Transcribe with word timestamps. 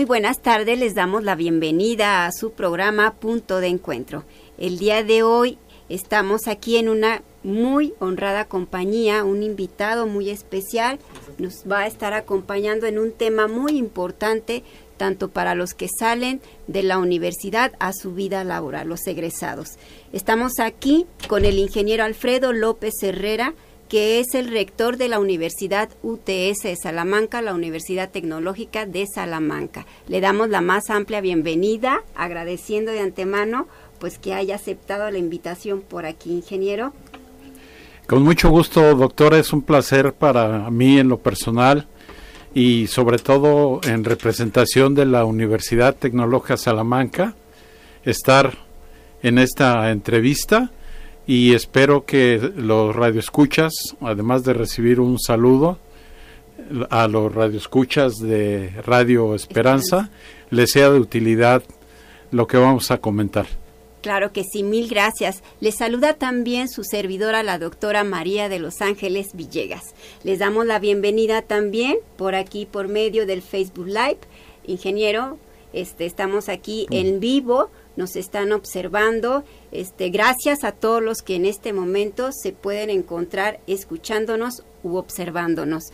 Muy 0.00 0.06
buenas 0.06 0.40
tardes, 0.40 0.78
les 0.78 0.94
damos 0.94 1.24
la 1.24 1.34
bienvenida 1.34 2.24
a 2.24 2.32
su 2.32 2.52
programa 2.52 3.16
Punto 3.16 3.60
de 3.60 3.66
Encuentro. 3.66 4.24
El 4.56 4.78
día 4.78 5.04
de 5.04 5.22
hoy 5.22 5.58
estamos 5.90 6.48
aquí 6.48 6.78
en 6.78 6.88
una 6.88 7.20
muy 7.42 7.92
honrada 7.98 8.46
compañía, 8.46 9.24
un 9.24 9.42
invitado 9.42 10.06
muy 10.06 10.30
especial 10.30 10.98
nos 11.36 11.64
va 11.70 11.80
a 11.80 11.86
estar 11.86 12.14
acompañando 12.14 12.86
en 12.86 12.98
un 12.98 13.12
tema 13.12 13.46
muy 13.46 13.76
importante 13.76 14.64
tanto 14.96 15.28
para 15.28 15.54
los 15.54 15.74
que 15.74 15.88
salen 15.88 16.40
de 16.66 16.82
la 16.82 16.96
universidad 16.96 17.72
a 17.78 17.92
su 17.92 18.14
vida 18.14 18.42
laboral, 18.42 18.88
los 18.88 19.06
egresados. 19.06 19.78
Estamos 20.14 20.60
aquí 20.60 21.04
con 21.28 21.44
el 21.44 21.58
ingeniero 21.58 22.04
Alfredo 22.04 22.54
López 22.54 22.94
Herrera, 23.02 23.52
que 23.90 24.20
es 24.20 24.34
el 24.34 24.48
rector 24.48 24.96
de 24.98 25.08
la 25.08 25.18
Universidad 25.18 25.90
UTS 26.04 26.62
de 26.62 26.76
Salamanca, 26.80 27.42
la 27.42 27.54
Universidad 27.54 28.08
Tecnológica 28.08 28.86
de 28.86 29.04
Salamanca. 29.12 29.84
Le 30.06 30.20
damos 30.20 30.48
la 30.48 30.60
más 30.60 30.90
amplia 30.90 31.20
bienvenida, 31.20 32.04
agradeciendo 32.14 32.92
de 32.92 33.00
antemano 33.00 33.66
pues 33.98 34.18
que 34.18 34.32
haya 34.32 34.54
aceptado 34.54 35.10
la 35.10 35.18
invitación 35.18 35.80
por 35.82 36.06
aquí, 36.06 36.30
ingeniero. 36.30 36.94
Con 38.06 38.22
mucho 38.22 38.48
gusto, 38.48 38.94
doctora, 38.94 39.38
es 39.38 39.52
un 39.52 39.62
placer 39.62 40.12
para 40.12 40.70
mí 40.70 41.00
en 41.00 41.08
lo 41.08 41.18
personal 41.18 41.88
y 42.54 42.86
sobre 42.86 43.18
todo 43.18 43.80
en 43.82 44.04
representación 44.04 44.94
de 44.94 45.06
la 45.06 45.24
Universidad 45.24 45.96
Tecnológica 45.96 46.56
Salamanca 46.56 47.34
estar 48.04 48.56
en 49.20 49.38
esta 49.38 49.90
entrevista 49.90 50.70
y 51.30 51.54
espero 51.54 52.06
que 52.06 52.38
los 52.56 52.96
radioescuchas, 52.96 53.72
además 54.00 54.42
de 54.42 54.52
recibir 54.52 54.98
un 54.98 55.16
saludo 55.16 55.78
a 56.90 57.06
los 57.06 57.32
radioescuchas 57.32 58.18
de 58.18 58.70
Radio 58.84 59.36
Esperanza, 59.36 60.10
les 60.50 60.72
sea 60.72 60.90
de 60.90 60.98
utilidad 60.98 61.62
lo 62.32 62.48
que 62.48 62.56
vamos 62.56 62.90
a 62.90 62.98
comentar. 62.98 63.46
Claro 64.02 64.32
que 64.32 64.42
sí, 64.42 64.64
mil 64.64 64.88
gracias. 64.88 65.44
Les 65.60 65.76
saluda 65.76 66.14
también 66.14 66.68
su 66.68 66.82
servidora, 66.82 67.44
la 67.44 67.60
doctora 67.60 68.02
María 68.02 68.48
de 68.48 68.58
Los 68.58 68.80
Ángeles 68.80 69.28
Villegas. 69.34 69.94
Les 70.24 70.40
damos 70.40 70.66
la 70.66 70.80
bienvenida 70.80 71.42
también 71.42 71.98
por 72.16 72.34
aquí, 72.34 72.66
por 72.66 72.88
medio 72.88 73.24
del 73.24 73.42
Facebook 73.42 73.86
Live. 73.86 74.18
Ingeniero, 74.66 75.38
este, 75.72 76.06
estamos 76.06 76.48
aquí 76.48 76.88
en 76.90 77.20
vivo 77.20 77.70
nos 78.00 78.16
están 78.16 78.50
observando. 78.52 79.44
Este, 79.72 80.08
gracias 80.08 80.64
a 80.64 80.72
todos 80.72 81.02
los 81.02 81.18
que 81.18 81.36
en 81.36 81.44
este 81.44 81.74
momento 81.74 82.30
se 82.32 82.52
pueden 82.52 82.88
encontrar 82.88 83.60
escuchándonos 83.66 84.64
u 84.82 84.96
observándonos. 84.96 85.84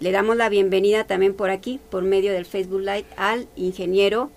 Le 0.00 0.10
damos 0.12 0.36
la 0.36 0.48
bienvenida 0.48 1.06
también 1.06 1.34
por 1.34 1.50
aquí, 1.50 1.78
por 1.90 2.04
medio 2.04 2.32
del 2.32 2.46
Facebook 2.46 2.80
Live, 2.80 3.04
al 3.16 3.46
ingeniero 3.54 4.30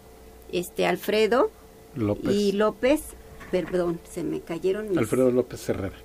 este, 0.52 0.86
Alfredo 0.86 1.52
López. 1.96 2.36
y 2.36 2.52
López. 2.52 3.02
Perdón, 3.50 4.00
se 4.12 4.24
me 4.24 4.42
cayeron 4.42 4.90
mis... 4.90 4.98
Alfredo 4.98 5.32
López 5.32 5.70
Herrera. 5.70 5.96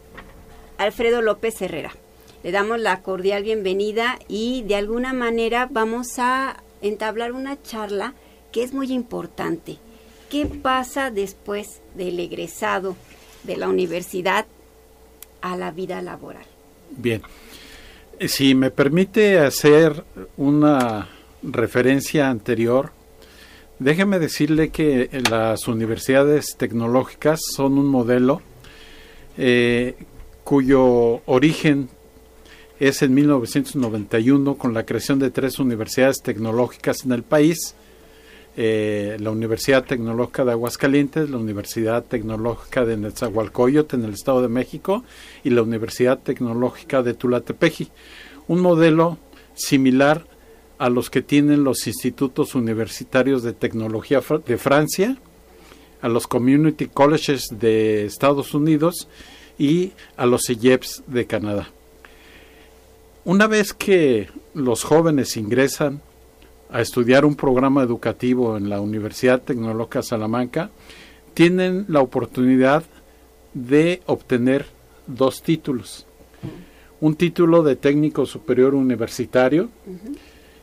Alfredo 0.78 1.22
López 1.22 1.61
Herrera. 1.61 1.92
Le 2.44 2.53
damos 2.53 2.78
la 2.78 3.03
cordial 3.03 3.42
bienvenida 3.42 4.19
y 4.28 4.62
de 4.62 4.77
alguna 4.77 5.12
manera 5.12 5.69
vamos 5.70 6.19
a 6.19 6.62
entablar 6.83 7.33
una 7.33 7.61
charla 7.61 8.14
que 8.53 8.62
es 8.62 8.72
muy 8.72 8.92
importante 8.92 9.78
¿Qué 10.30 10.46
pasa 10.46 11.10
después 11.10 11.82
del 11.96 12.20
egresado 12.20 12.96
de 13.42 13.56
la 13.56 13.68
universidad 13.68 14.46
a 15.40 15.56
la 15.56 15.72
vida 15.72 16.00
laboral? 16.02 16.46
Bien, 16.96 17.20
si 18.28 18.54
me 18.54 18.70
permite 18.70 19.40
hacer 19.40 20.04
una 20.36 21.08
referencia 21.42 22.30
anterior, 22.30 22.92
déjeme 23.80 24.20
decirle 24.20 24.70
que 24.70 25.10
las 25.28 25.66
universidades 25.66 26.56
tecnológicas 26.56 27.40
son 27.56 27.76
un 27.76 27.86
modelo 27.86 28.40
eh, 29.36 29.96
cuyo 30.44 31.22
origen 31.26 31.88
es 32.78 33.02
en 33.02 33.14
1991 33.14 34.54
con 34.56 34.74
la 34.74 34.86
creación 34.86 35.19
de 35.19 35.30
tres 35.30 35.58
universidades 35.58 36.22
tecnológicas 36.22 37.04
en 37.04 37.12
el 37.12 37.24
país 37.24 37.74
eh, 38.62 39.16
la 39.21 39.31
Universidad 39.31 39.87
Tecnológica 39.87 40.44
de 40.44 40.53
Aguascalientes, 40.53 41.31
la 41.31 41.38
Universidad 41.38 42.04
Tecnológica 42.04 42.84
de 42.84 42.98
Netzahualcoyot 42.98 43.94
en 43.94 44.04
el 44.04 44.12
Estado 44.12 44.43
de 44.43 44.48
México 44.48 45.03
y 45.43 45.48
la 45.48 45.62
Universidad 45.62 46.19
Tecnológica 46.19 47.03
de 47.03 47.15
Tulatepeji. 47.15 47.88
Un 48.49 48.60
modelo 48.60 49.16
similar 49.54 50.26
a 50.76 50.91
los 50.91 51.09
que 51.09 51.22
tienen 51.22 51.65
los 51.65 51.87
institutos 51.87 52.54
universitarios 52.54 53.43
de 53.43 53.54
tecnología 53.54 54.20
de 54.44 54.59
Francia, 54.59 55.16
a 56.03 56.10
los 56.10 56.26
community 56.26 56.87
colleges 56.87 57.47
de 57.50 58.04
Estados 58.04 58.53
Unidos 58.53 59.09
y 59.59 59.93
a 60.19 60.26
los 60.26 60.50
IEPS 60.50 61.04
de 61.06 61.26
Canadá. 61.26 61.70
Una 63.25 63.47
vez 63.47 63.72
que 63.72 64.28
los 64.53 64.84
jóvenes 64.84 65.38
ingresan 65.38 66.03
a 66.72 66.81
estudiar 66.81 67.25
un 67.25 67.34
programa 67.34 67.82
educativo 67.82 68.56
en 68.56 68.69
la 68.69 68.81
Universidad 68.81 69.42
Tecnológica 69.42 70.03
Salamanca, 70.03 70.70
tienen 71.34 71.86
la 71.88 72.00
oportunidad 72.00 72.84
de 73.54 74.03
obtener 74.06 74.66
dos 75.06 75.42
títulos. 75.42 76.06
Un 77.00 77.16
título 77.16 77.62
de 77.62 77.76
técnico 77.76 78.26
superior 78.26 78.75
universitario 78.75 79.70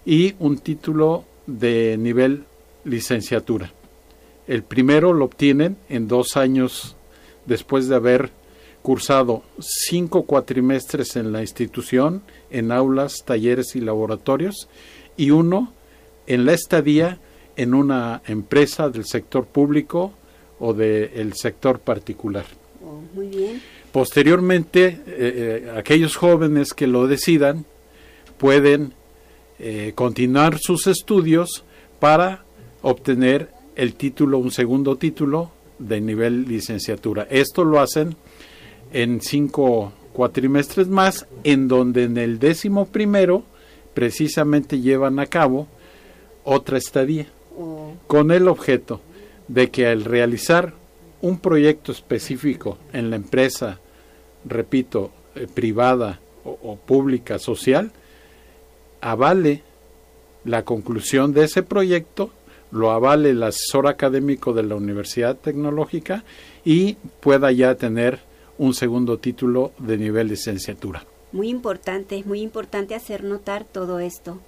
y 0.06 0.36
un 0.40 0.58
título 0.60 1.26
de 1.46 1.98
nivel 1.98 2.44
licenciatura. 2.86 3.72
El 4.48 4.64
primero 4.64 5.12
lo 5.14 5.26
obtienen 5.26 5.78
en 5.90 6.08
dos 6.08 6.38
años 6.38 6.96
después 7.46 7.90
de 7.90 7.96
haber 7.96 8.32
cursado 8.82 9.44
cinco 9.60 10.24
cuatrimestres 10.24 11.18
en 11.18 11.34
la 11.34 11.42
institución, 11.42 12.22
en 12.50 12.72
aulas, 12.72 13.24
talleres 13.26 13.76
y 13.76 13.82
laboratorios, 13.82 14.70
y 15.18 15.32
uno 15.32 15.74
en 16.28 16.46
la 16.46 16.54
estadía 16.54 17.20
en 17.56 17.74
una 17.74 18.22
empresa 18.28 18.90
del 18.90 19.06
sector 19.06 19.46
público 19.46 20.14
o 20.60 20.74
del 20.74 21.34
sector 21.34 21.80
particular. 21.80 22.46
Oh, 22.84 23.02
muy 23.14 23.28
bien. 23.28 23.62
Posteriormente, 23.92 24.86
eh, 24.86 25.02
eh, 25.08 25.74
aquellos 25.76 26.16
jóvenes 26.16 26.74
que 26.74 26.88
lo 26.88 27.08
decidan 27.08 27.66
pueden 28.38 28.94
eh, 29.60 29.94
continuar 29.96 30.60
sus 30.60 30.86
estudios 30.86 31.64
para 32.00 32.44
obtener 32.84 33.50
el 33.76 33.96
título, 33.96 34.38
un 34.38 34.52
segundo 34.52 34.98
título 34.98 35.52
de 35.80 36.00
nivel 36.02 36.48
licenciatura. 36.48 37.28
Esto 37.30 37.64
lo 37.64 37.80
hacen 37.80 38.16
en 38.94 39.22
cinco 39.22 39.94
cuatrimestres 40.14 40.88
más, 40.88 41.28
en 41.44 41.68
donde 41.68 42.04
en 42.04 42.18
el 42.18 42.40
décimo 42.40 42.86
primero 42.86 43.44
precisamente 43.94 44.80
llevan 44.80 45.20
a 45.20 45.26
cabo 45.26 45.68
otra 46.50 46.78
estadía, 46.78 47.28
oh. 47.60 47.92
con 48.08 48.32
el 48.32 48.48
objeto 48.48 49.02
de 49.50 49.70
que 49.70 49.86
al 49.86 50.06
realizar 50.06 50.74
un 51.22 51.40
proyecto 51.40 51.92
específico 51.92 52.78
en 52.94 53.10
la 53.10 53.18
empresa, 53.18 53.82
repito, 54.46 55.12
eh, 55.36 55.46
privada 55.54 56.22
o, 56.46 56.78
pública, 56.78 57.38
social, 57.38 57.92
avale 59.02 59.64
la 60.46 60.64
conclusión 60.64 61.34
de 61.34 61.44
ese 61.44 61.64
proyecto, 61.64 62.30
lo 62.72 62.92
avale 62.92 63.32
el 63.32 63.44
asesor 63.44 63.86
académico 63.88 64.54
de 64.54 64.64
la 64.64 64.76
Universidad 64.76 65.36
Tecnológica 65.36 66.24
y 66.64 66.94
pueda 67.20 67.52
ya 67.52 67.76
tener 67.76 68.20
un 68.58 68.74
segundo 68.74 69.18
título 69.18 69.74
de 69.80 69.98
nivel 69.98 70.30
licenciatura. 70.30 71.06
Muy 71.34 71.50
importante, 71.50 72.24
muy 72.26 72.40
importante 72.40 72.96
hacer 72.96 73.26
notar 73.26 73.66
todo 73.66 74.00
esto 74.00 74.40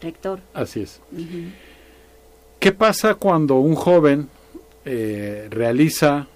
rector. 0.00 0.40
Así 0.52 0.82
es. 0.82 1.00
¿Qué 2.58 2.72
pasa 2.72 3.14
cuando 3.14 3.56
un 3.56 3.74
joven 3.74 4.28
eh, 4.84 5.48
realiza 5.50 6.26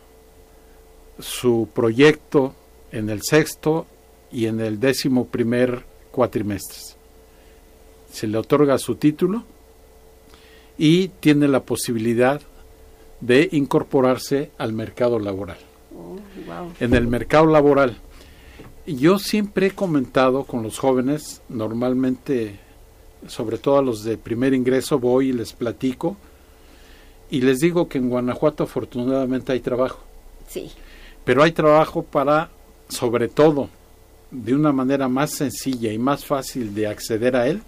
su 1.19 1.69
proyecto 1.73 2.55
en 2.93 3.11
el 3.11 3.23
sexto 3.23 3.87
y 4.31 4.47
en 4.47 4.61
el 4.61 4.79
décimo 4.79 5.27
primer 5.27 5.85
cuatrimestres? 6.11 6.97
Se 8.11 8.27
le 8.27 8.39
otorga 8.39 8.79
su 8.79 8.97
título 8.97 9.45
y 10.77 11.09
tiene 11.09 11.49
la 11.49 11.61
posibilidad 11.61 12.41
de 13.21 13.49
incorporarse 13.53 14.53
al 14.59 14.73
mercado 14.73 15.19
laboral. 15.19 15.59
Oh, 15.97 16.19
en 16.79 16.95
el 16.95 17.07
mercado 17.09 17.47
laboral, 17.47 17.97
yo 18.87 19.19
siempre 19.19 19.69
he 19.69 19.71
comentado 19.73 20.45
con 20.45 20.63
los 20.63 20.79
jóvenes, 20.79 21.43
normalmente 21.49 22.59
sobre 23.27 23.59
todo 23.59 23.79
a 23.79 23.83
los 23.83 24.05
de 24.05 24.17
primer 24.17 24.55
ingreso, 24.55 24.99
voy 24.99 25.31
y 25.31 25.33
les 25.33 25.53
platico 25.53 26.17
y 27.31 27.43
les 27.43 27.59
digo 27.59 27.89
que 27.89 27.99
en 27.99 28.09
Guanajuato 28.09 28.65
afortunadamente 28.65 29.53
hay 29.53 29.61
trabajo. 29.61 30.01
Sí. 30.49 30.71
Pero 31.25 31.43
hay 31.43 31.53
trabajo 31.53 32.03
para, 32.03 32.51
sobre 32.89 33.29
todo, 33.29 33.69
de 34.31 34.55
una 34.55 34.73
manera 34.73 35.09
más 35.09 35.33
sencilla 35.33 35.93
y 35.93 35.99
más 35.99 36.25
fácil 36.25 36.75
de 36.75 36.87
acceder 36.87 37.37
a 37.37 37.47
él, 37.47 37.63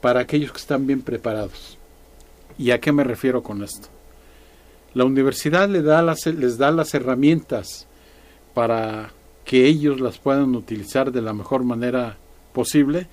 para 0.00 0.20
aquellos 0.20 0.52
que 0.52 0.58
están 0.58 0.86
bien 0.86 1.00
preparados. 1.00 1.78
¿Y 2.58 2.70
a 2.70 2.80
qué 2.80 2.92
me 2.92 3.04
refiero 3.04 3.42
con 3.42 3.62
esto? 3.62 3.88
La 4.94 5.04
universidad 5.04 5.68
les 5.68 5.84
da 5.84 6.02
las, 6.02 6.26
les 6.26 6.58
da 6.58 6.70
las 6.70 6.92
herramientas 6.92 7.86
para 8.52 9.12
que 9.44 9.66
ellos 9.66 10.00
las 10.00 10.18
puedan 10.18 10.54
utilizar 10.54 11.12
de 11.12 11.22
la 11.22 11.32
mejor 11.32 11.64
manera 11.64 12.18
posible 12.52 13.06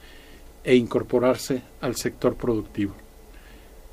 e 0.63 0.75
incorporarse 0.75 1.61
al 1.81 1.95
sector 1.95 2.35
productivo. 2.35 2.93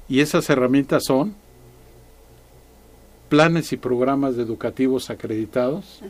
Y 0.08 0.20
esas 0.20 0.48
herramientas 0.50 1.04
son 1.04 1.34
planes 3.28 3.72
y 3.72 3.76
programas 3.76 4.38
educativos 4.38 5.10
acreditados, 5.10 6.00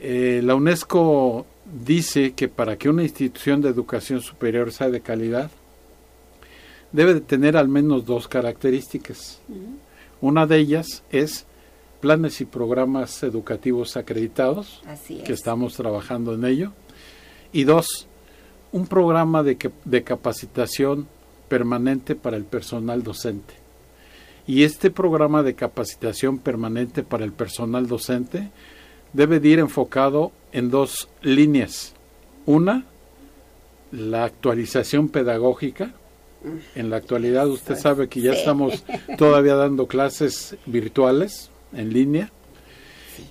Eh, 0.00 0.40
la 0.42 0.54
UNESCO 0.54 1.46
dice 1.84 2.32
que 2.32 2.48
para 2.48 2.76
que 2.76 2.88
una 2.88 3.02
institución 3.02 3.60
de 3.60 3.68
educación 3.68 4.20
superior 4.20 4.72
sea 4.72 4.88
de 4.88 5.00
calidad, 5.00 5.50
debe 6.92 7.14
de 7.14 7.20
tener 7.20 7.56
al 7.56 7.68
menos 7.68 8.04
dos 8.04 8.28
características. 8.28 9.40
Una 10.20 10.46
de 10.46 10.58
ellas 10.58 11.02
es 11.10 11.46
planes 12.00 12.40
y 12.40 12.46
programas 12.46 13.22
educativos 13.22 13.96
acreditados, 13.96 14.82
que 15.24 15.32
estamos 15.32 15.74
trabajando 15.74 16.34
en 16.34 16.44
ello. 16.44 16.72
Y 17.52 17.64
dos, 17.64 18.06
un 18.72 18.86
programa 18.86 19.42
de, 19.42 19.56
de 19.84 20.02
capacitación 20.02 21.06
permanente 21.48 22.14
para 22.14 22.36
el 22.36 22.44
personal 22.44 23.02
docente. 23.02 23.59
Y 24.50 24.64
este 24.64 24.90
programa 24.90 25.44
de 25.44 25.54
capacitación 25.54 26.38
permanente 26.38 27.04
para 27.04 27.24
el 27.24 27.30
personal 27.30 27.86
docente 27.86 28.50
debe 29.12 29.38
de 29.38 29.48
ir 29.48 29.60
enfocado 29.60 30.32
en 30.50 30.70
dos 30.70 31.08
líneas. 31.22 31.94
Una, 32.46 32.84
la 33.92 34.24
actualización 34.24 35.08
pedagógica. 35.08 35.92
En 36.74 36.90
la 36.90 36.96
actualidad 36.96 37.46
usted 37.46 37.76
sabe 37.76 38.08
que 38.08 38.22
ya 38.22 38.32
estamos 38.32 38.84
todavía 39.18 39.54
dando 39.54 39.86
clases 39.86 40.56
virtuales 40.66 41.52
en 41.72 41.92
línea. 41.92 42.32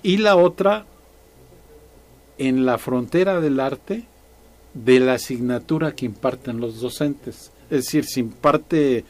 Y 0.02 0.16
la 0.16 0.36
otra, 0.36 0.86
en 2.38 2.64
la 2.64 2.78
frontera 2.78 3.42
del 3.42 3.60
arte 3.60 4.06
de 4.72 5.00
la 5.00 5.12
asignatura 5.12 5.92
que 5.92 6.06
imparten 6.06 6.60
los 6.60 6.80
docentes. 6.80 7.52
Es 7.64 7.84
decir, 7.84 8.06
se 8.06 8.20
imparte 8.20 9.04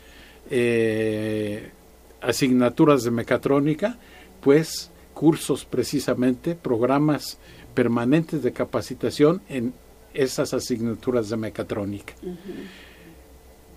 eh, 0.51 1.71
asignaturas 2.21 3.03
de 3.03 3.11
mecatrónica, 3.11 3.99
pues 4.41 4.91
cursos 5.15 5.65
precisamente, 5.65 6.55
programas 6.55 7.39
permanentes 7.75 8.43
de 8.43 8.53
capacitación 8.53 9.43
en 9.49 9.75
esas 10.15 10.55
asignaturas 10.55 11.29
de 11.29 11.37
mecatrónica. 11.37 12.15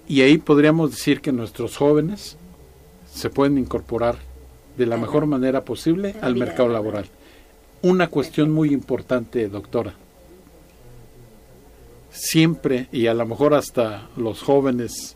Y 0.08 0.22
ahí 0.22 0.38
podríamos 0.38 0.92
decir 0.92 1.22
que 1.22 1.32
nuestros 1.32 1.78
jóvenes 1.78 2.38
se 3.12 3.30
pueden 3.30 3.58
incorporar 3.58 4.18
de 4.78 4.86
la 4.86 4.98
mejor 4.98 5.26
manera 5.26 5.64
posible 5.64 6.16
al 6.22 6.36
mercado 6.36 6.70
laboral. 6.70 7.06
Una 7.82 8.08
cuestión 8.08 8.52
muy 8.52 8.74
importante, 8.74 9.48
doctora. 9.48 9.94
Siempre, 12.10 12.88
y 12.92 13.08
a 13.08 13.14
lo 13.14 13.26
mejor 13.26 13.54
hasta 13.54 14.10
los 14.18 14.42
jóvenes 14.42 15.16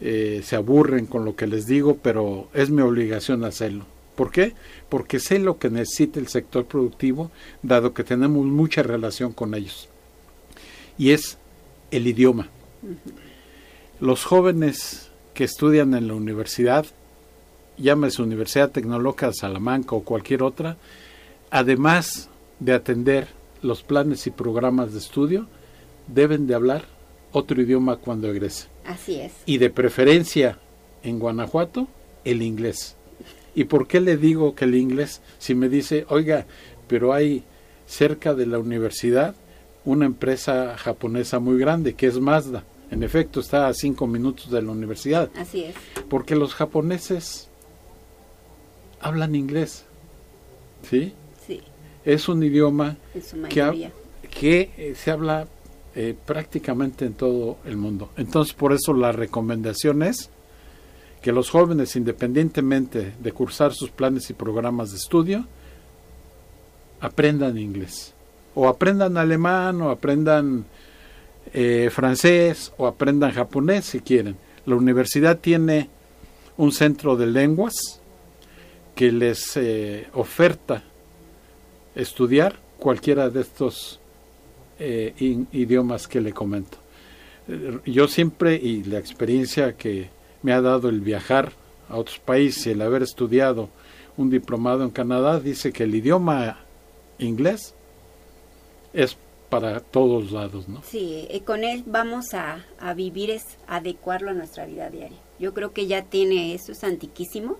eh, 0.00 0.42
se 0.44 0.56
aburren 0.56 1.06
con 1.06 1.24
lo 1.24 1.36
que 1.36 1.46
les 1.46 1.66
digo, 1.66 1.98
pero 2.02 2.48
es 2.52 2.70
mi 2.70 2.82
obligación 2.82 3.44
hacerlo. 3.44 3.86
¿Por 4.16 4.30
qué? 4.30 4.54
Porque 4.88 5.18
sé 5.18 5.38
lo 5.38 5.58
que 5.58 5.70
necesita 5.70 6.20
el 6.20 6.28
sector 6.28 6.66
productivo, 6.66 7.30
dado 7.62 7.94
que 7.94 8.04
tenemos 8.04 8.44
mucha 8.46 8.82
relación 8.82 9.32
con 9.32 9.54
ellos. 9.54 9.88
Y 10.98 11.10
es 11.10 11.38
el 11.90 12.06
idioma. 12.06 12.48
Los 14.00 14.24
jóvenes 14.24 15.10
que 15.34 15.44
estudian 15.44 15.94
en 15.94 16.08
la 16.08 16.14
universidad, 16.14 16.86
llámese 17.76 18.22
Universidad 18.22 18.70
Tecnológica 18.70 19.28
de 19.28 19.34
Salamanca 19.34 19.96
o 19.96 20.04
cualquier 20.04 20.42
otra, 20.42 20.76
además 21.50 22.28
de 22.60 22.72
atender 22.72 23.28
los 23.62 23.82
planes 23.82 24.26
y 24.26 24.30
programas 24.30 24.92
de 24.92 24.98
estudio, 24.98 25.46
deben 26.06 26.46
de 26.46 26.54
hablar 26.54 26.93
otro 27.34 27.60
idioma 27.60 27.96
cuando 27.96 28.30
egrese. 28.30 28.68
Así 28.86 29.20
es. 29.20 29.32
Y 29.44 29.58
de 29.58 29.68
preferencia 29.68 30.58
en 31.02 31.18
Guanajuato, 31.18 31.88
el 32.24 32.42
inglés. 32.42 32.96
¿Y 33.54 33.64
por 33.64 33.86
qué 33.86 34.00
le 34.00 34.16
digo 34.16 34.54
que 34.54 34.64
el 34.64 34.74
inglés? 34.74 35.20
Si 35.38 35.54
me 35.54 35.68
dice, 35.68 36.06
oiga, 36.08 36.46
pero 36.86 37.12
hay 37.12 37.42
cerca 37.86 38.34
de 38.34 38.46
la 38.46 38.58
universidad 38.58 39.34
una 39.84 40.06
empresa 40.06 40.76
japonesa 40.78 41.40
muy 41.40 41.58
grande 41.58 41.94
que 41.94 42.06
es 42.06 42.18
Mazda. 42.18 42.64
En 42.90 43.02
efecto, 43.02 43.40
está 43.40 43.66
a 43.66 43.74
cinco 43.74 44.06
minutos 44.06 44.50
de 44.50 44.62
la 44.62 44.70
universidad. 44.70 45.28
Así 45.36 45.64
es. 45.64 45.74
Porque 46.08 46.36
los 46.36 46.54
japoneses 46.54 47.48
hablan 49.00 49.34
inglés. 49.34 49.84
¿Sí? 50.88 51.12
Sí. 51.46 51.60
Es 52.04 52.28
un 52.28 52.42
idioma 52.42 52.96
que, 53.48 53.90
que 54.30 54.70
eh, 54.76 54.94
se 54.94 55.10
habla 55.10 55.48
eh, 55.96 56.14
prácticamente 56.26 57.04
en 57.04 57.14
todo 57.14 57.58
el 57.64 57.76
mundo. 57.76 58.10
Entonces, 58.16 58.54
por 58.54 58.72
eso 58.72 58.92
la 58.92 59.12
recomendación 59.12 60.02
es 60.02 60.30
que 61.22 61.32
los 61.32 61.50
jóvenes, 61.50 61.96
independientemente 61.96 63.14
de 63.18 63.32
cursar 63.32 63.72
sus 63.72 63.90
planes 63.90 64.28
y 64.28 64.34
programas 64.34 64.90
de 64.90 64.96
estudio, 64.96 65.46
aprendan 67.00 67.58
inglés. 67.58 68.12
O 68.54 68.68
aprendan 68.68 69.16
alemán, 69.16 69.80
o 69.82 69.90
aprendan 69.90 70.64
eh, 71.52 71.90
francés, 71.92 72.72
o 72.76 72.86
aprendan 72.86 73.32
japonés 73.32 73.84
si 73.84 74.00
quieren. 74.00 74.36
La 74.66 74.74
universidad 74.74 75.38
tiene 75.38 75.88
un 76.56 76.72
centro 76.72 77.16
de 77.16 77.26
lenguas 77.26 78.00
que 78.94 79.12
les 79.12 79.56
eh, 79.56 80.08
oferta 80.12 80.82
estudiar 81.94 82.58
cualquiera 82.78 83.30
de 83.30 83.40
estos 83.40 84.00
eh, 84.78 85.14
idiomas 85.52 86.08
que 86.08 86.20
le 86.20 86.32
comento. 86.32 86.78
Eh, 87.48 87.78
yo 87.86 88.08
siempre, 88.08 88.54
y 88.56 88.84
la 88.84 88.98
experiencia 88.98 89.76
que 89.76 90.08
me 90.42 90.52
ha 90.52 90.60
dado 90.60 90.88
el 90.88 91.00
viajar 91.00 91.52
a 91.88 91.96
otros 91.96 92.18
países 92.18 92.66
el 92.68 92.82
haber 92.82 93.02
estudiado 93.02 93.68
un 94.16 94.30
diplomado 94.30 94.84
en 94.84 94.90
Canadá, 94.90 95.40
dice 95.40 95.72
que 95.72 95.84
el 95.84 95.94
idioma 95.94 96.60
inglés 97.18 97.74
es 98.92 99.16
para 99.48 99.80
todos 99.80 100.32
lados, 100.32 100.68
¿no? 100.68 100.82
Sí, 100.82 101.28
y 101.30 101.40
con 101.40 101.64
él 101.64 101.84
vamos 101.86 102.34
a, 102.34 102.64
a 102.80 102.94
vivir, 102.94 103.30
es 103.30 103.42
adecuarlo 103.66 104.30
a 104.30 104.34
nuestra 104.34 104.66
vida 104.66 104.90
diaria. 104.90 105.18
Yo 105.38 105.54
creo 105.54 105.72
que 105.72 105.86
ya 105.86 106.02
tiene, 106.02 106.54
eso 106.54 106.72
es 106.72 106.82
antiquísimo, 106.82 107.58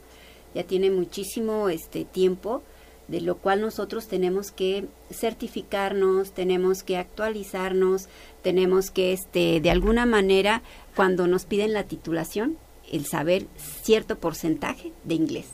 ya 0.54 0.64
tiene 0.64 0.90
muchísimo 0.90 1.68
este 1.68 2.04
tiempo 2.04 2.62
de 3.08 3.20
lo 3.20 3.37
cual 3.37 3.61
nosotros 3.61 4.08
tenemos 4.08 4.50
que 4.50 4.87
certificarnos, 5.11 6.32
tenemos 6.32 6.82
que 6.82 6.96
actualizarnos, 6.96 8.08
tenemos 8.42 8.90
que 8.90 9.12
este 9.12 9.61
de 9.61 9.70
alguna 9.70 10.06
manera 10.06 10.62
cuando 10.96 11.26
nos 11.26 11.44
piden 11.44 11.73
la 11.73 11.84
titulación, 11.84 12.56
el 12.90 13.06
saber 13.06 13.46
cierto 13.56 14.18
porcentaje 14.18 14.92
de 15.04 15.14
inglés. 15.14 15.46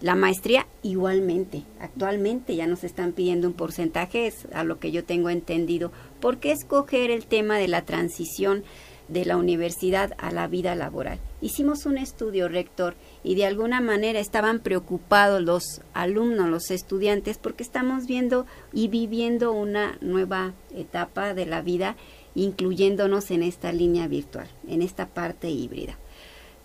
La 0.00 0.16
maestría 0.16 0.66
igualmente, 0.82 1.62
actualmente 1.80 2.56
ya 2.56 2.66
nos 2.66 2.84
están 2.84 3.12
pidiendo 3.12 3.48
un 3.48 3.54
porcentaje, 3.54 4.26
es 4.26 4.46
a 4.52 4.64
lo 4.64 4.78
que 4.78 4.92
yo 4.92 5.04
tengo 5.04 5.30
entendido. 5.30 5.92
¿Por 6.20 6.38
qué 6.38 6.52
escoger 6.52 7.10
el 7.10 7.24
tema 7.24 7.56
de 7.58 7.68
la 7.68 7.86
transición 7.86 8.64
de 9.08 9.24
la 9.24 9.36
universidad 9.36 10.12
a 10.18 10.30
la 10.30 10.46
vida 10.46 10.74
laboral? 10.74 11.20
Hicimos 11.40 11.86
un 11.86 11.96
estudio, 11.96 12.48
rector, 12.48 12.96
y 13.24 13.34
de 13.34 13.46
alguna 13.46 13.80
manera 13.80 14.20
estaban 14.20 14.60
preocupados 14.60 15.42
los 15.42 15.80
alumnos, 15.94 16.48
los 16.50 16.70
estudiantes, 16.70 17.38
porque 17.38 17.62
estamos 17.62 18.06
viendo 18.06 18.46
y 18.72 18.88
viviendo 18.88 19.52
una 19.52 19.98
nueva 20.02 20.52
etapa 20.74 21.32
de 21.32 21.46
la 21.46 21.62
vida, 21.62 21.96
incluyéndonos 22.34 23.30
en 23.30 23.42
esta 23.42 23.72
línea 23.72 24.06
virtual, 24.06 24.48
en 24.68 24.82
esta 24.82 25.08
parte 25.08 25.48
híbrida. 25.48 25.96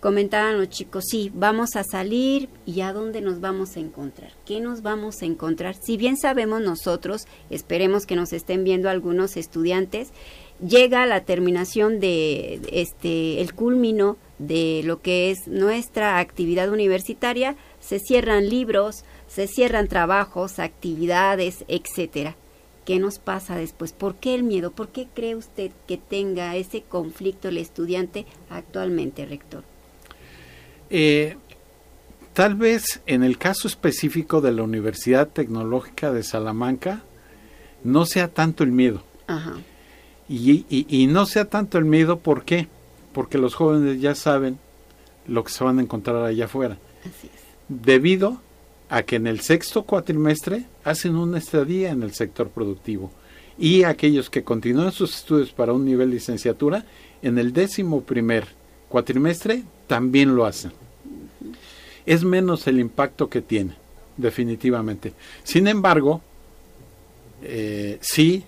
Comentaban 0.00 0.58
los 0.58 0.70
chicos, 0.70 1.04
sí, 1.10 1.30
vamos 1.34 1.76
a 1.76 1.84
salir 1.84 2.48
y 2.64 2.80
a 2.80 2.92
dónde 2.92 3.20
nos 3.20 3.40
vamos 3.40 3.76
a 3.76 3.80
encontrar, 3.80 4.32
qué 4.46 4.60
nos 4.60 4.82
vamos 4.82 5.20
a 5.20 5.26
encontrar. 5.26 5.74
Si 5.74 5.98
bien 5.98 6.16
sabemos 6.16 6.62
nosotros, 6.62 7.26
esperemos 7.50 8.06
que 8.06 8.16
nos 8.16 8.32
estén 8.32 8.64
viendo 8.64 8.88
algunos 8.88 9.36
estudiantes, 9.36 10.08
llega 10.66 11.04
la 11.04 11.24
terminación 11.24 12.00
de 12.00 12.60
este 12.72 13.42
el 13.42 13.54
culmino 13.54 14.16
de 14.40 14.80
lo 14.84 15.02
que 15.02 15.30
es 15.30 15.46
nuestra 15.46 16.18
actividad 16.18 16.70
universitaria, 16.70 17.56
se 17.78 17.98
cierran 17.98 18.48
libros, 18.48 19.04
se 19.28 19.46
cierran 19.46 19.86
trabajos, 19.86 20.58
actividades, 20.58 21.64
etcétera. 21.68 22.36
¿Qué 22.86 22.98
nos 22.98 23.18
pasa 23.18 23.56
después? 23.56 23.92
¿Por 23.92 24.14
qué 24.16 24.34
el 24.34 24.42
miedo? 24.42 24.72
¿Por 24.72 24.88
qué 24.88 25.06
cree 25.14 25.36
usted 25.36 25.70
que 25.86 25.98
tenga 25.98 26.56
ese 26.56 26.82
conflicto 26.82 27.48
el 27.48 27.58
estudiante 27.58 28.24
actualmente, 28.48 29.26
rector? 29.26 29.62
Eh, 30.88 31.36
tal 32.32 32.54
vez 32.54 33.02
en 33.06 33.22
el 33.22 33.36
caso 33.36 33.68
específico 33.68 34.40
de 34.40 34.52
la 34.52 34.62
Universidad 34.62 35.28
Tecnológica 35.28 36.12
de 36.12 36.22
Salamanca 36.22 37.02
no 37.84 38.06
sea 38.06 38.28
tanto 38.28 38.64
el 38.64 38.72
miedo. 38.72 39.02
Ajá. 39.26 39.52
Y, 40.28 40.64
y, 40.70 40.86
y, 40.88 41.06
no 41.08 41.26
sea 41.26 41.44
tanto 41.44 41.76
el 41.76 41.84
miedo, 41.84 42.20
¿por 42.20 42.44
qué? 42.44 42.68
Porque 43.12 43.38
los 43.38 43.54
jóvenes 43.54 44.00
ya 44.00 44.14
saben 44.14 44.58
lo 45.26 45.44
que 45.44 45.52
se 45.52 45.64
van 45.64 45.78
a 45.78 45.82
encontrar 45.82 46.24
allá 46.24 46.44
afuera. 46.46 46.78
Así 47.00 47.28
es. 47.34 47.42
Debido 47.68 48.40
a 48.88 49.02
que 49.02 49.16
en 49.16 49.26
el 49.26 49.40
sexto 49.40 49.84
cuatrimestre 49.84 50.64
hacen 50.84 51.16
una 51.16 51.38
estadía 51.38 51.90
en 51.90 52.02
el 52.02 52.12
sector 52.12 52.48
productivo 52.48 53.12
y 53.60 53.84
aquellos 53.84 54.30
que 54.30 54.42
continúan 54.42 54.90
sus 54.90 55.14
estudios 55.14 55.52
para 55.52 55.72
un 55.72 55.84
nivel 55.84 56.08
de 56.08 56.16
licenciatura, 56.16 56.84
en 57.22 57.38
el 57.38 57.52
décimo 57.52 58.00
primer 58.00 58.48
cuatrimestre 58.88 59.64
también 59.86 60.34
lo 60.34 60.46
hacen. 60.46 60.72
Es 62.06 62.24
menos 62.24 62.66
el 62.66 62.80
impacto 62.80 63.28
que 63.28 63.42
tiene, 63.42 63.74
definitivamente. 64.16 65.12
Sin 65.44 65.68
embargo, 65.68 66.22
eh, 67.42 67.98
sí, 68.00 68.44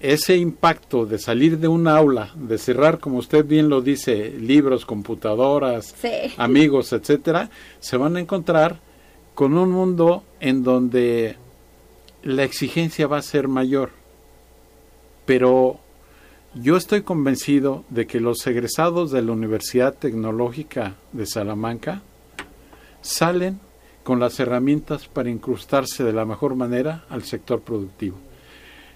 ese 0.00 0.36
impacto 0.36 1.06
de 1.06 1.18
salir 1.18 1.58
de 1.58 1.68
un 1.68 1.88
aula, 1.88 2.32
de 2.36 2.58
cerrar, 2.58 2.98
como 3.00 3.18
usted 3.18 3.44
bien 3.44 3.68
lo 3.68 3.80
dice, 3.80 4.30
libros, 4.30 4.86
computadoras, 4.86 5.94
Sí. 6.00 6.08
amigos, 6.36 6.92
etcétera, 6.92 7.50
se 7.80 7.96
van 7.96 8.16
a 8.16 8.20
encontrar 8.20 8.80
con 9.34 9.56
un 9.56 9.70
mundo 9.70 10.24
en 10.40 10.62
donde 10.62 11.36
la 12.22 12.44
exigencia 12.44 13.06
va 13.06 13.18
a 13.18 13.22
ser 13.22 13.48
mayor. 13.48 13.90
Pero 15.26 15.78
yo 16.54 16.76
estoy 16.76 17.02
convencido 17.02 17.84
de 17.90 18.06
que 18.06 18.20
los 18.20 18.46
egresados 18.46 19.10
de 19.10 19.22
la 19.22 19.32
Universidad 19.32 19.94
Tecnológica 19.94 20.94
de 21.12 21.26
Salamanca 21.26 22.02
salen 23.00 23.60
con 24.02 24.20
las 24.20 24.40
herramientas 24.40 25.06
para 25.06 25.28
incrustarse 25.28 26.02
de 26.02 26.12
la 26.12 26.24
mejor 26.24 26.54
manera 26.54 27.04
al 27.10 27.24
sector 27.24 27.60
productivo. 27.60 28.16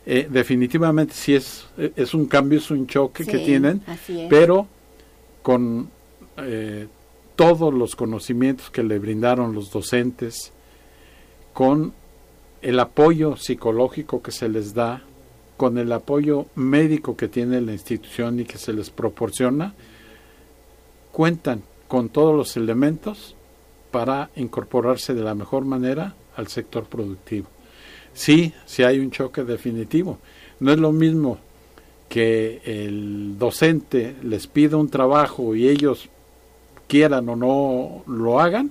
Eh, 0.05 0.27
definitivamente 0.29 1.15
sí 1.15 1.35
es, 1.35 1.67
es 1.77 2.13
un 2.13 2.27
cambio, 2.27 2.59
es 2.59 2.71
un 2.71 2.87
choque 2.87 3.25
que 3.25 3.39
tienen, 3.39 3.83
pero 4.29 4.67
con 5.43 5.89
eh, 6.39 6.89
todos 7.37 7.73
los 7.73 7.95
conocimientos 7.95 8.71
que 8.71 8.83
le 8.83 8.99
brindaron 8.99 9.55
los 9.55 9.71
docentes, 9.71 10.53
con 11.53 11.93
el 12.63 12.79
apoyo 12.81 13.37
psicológico 13.37 14.23
que 14.23 14.33
se 14.33 14.49
les 14.49 14.75
da, 14.75 15.03
con 15.57 15.79
el 15.79 15.93
apoyo 15.93 16.47
médico 16.55 17.17
que 17.17 17.29
tiene 17.29 17.61
la 17.61 17.73
institución 17.73 18.41
y 18.41 18.45
que 18.45 18.59
se 18.59 18.73
les 18.73 18.91
proporciona, 18.91 19.75
cuentan 21.13 21.63
con 21.87 22.09
todos 22.09 22.35
los 22.35 22.57
elementos 22.57 23.37
para 23.91 24.31
incorporarse 24.35 25.15
de 25.15 25.23
la 25.23 25.35
mejor 25.35 25.65
manera 25.65 26.15
al 26.35 26.49
sector 26.49 26.85
productivo. 26.85 27.49
Sí, 28.15 28.53
sí 28.67 28.83
hay 28.83 28.99
un 28.99 29.11
choque 29.11 29.43
definitivo. 29.45 30.19
No 30.61 30.73
es 30.73 30.79
lo 30.79 30.93
mismo 30.93 31.39
que 32.09 32.61
el 32.65 33.39
docente 33.39 34.15
les 34.23 34.47
pida 34.47 34.77
un 34.77 34.89
trabajo 34.91 35.55
y 35.57 35.69
ellos 35.69 36.09
quieran 36.87 37.29
o 37.31 37.37
no 37.37 38.05
lo 38.07 38.39
hagan, 38.41 38.71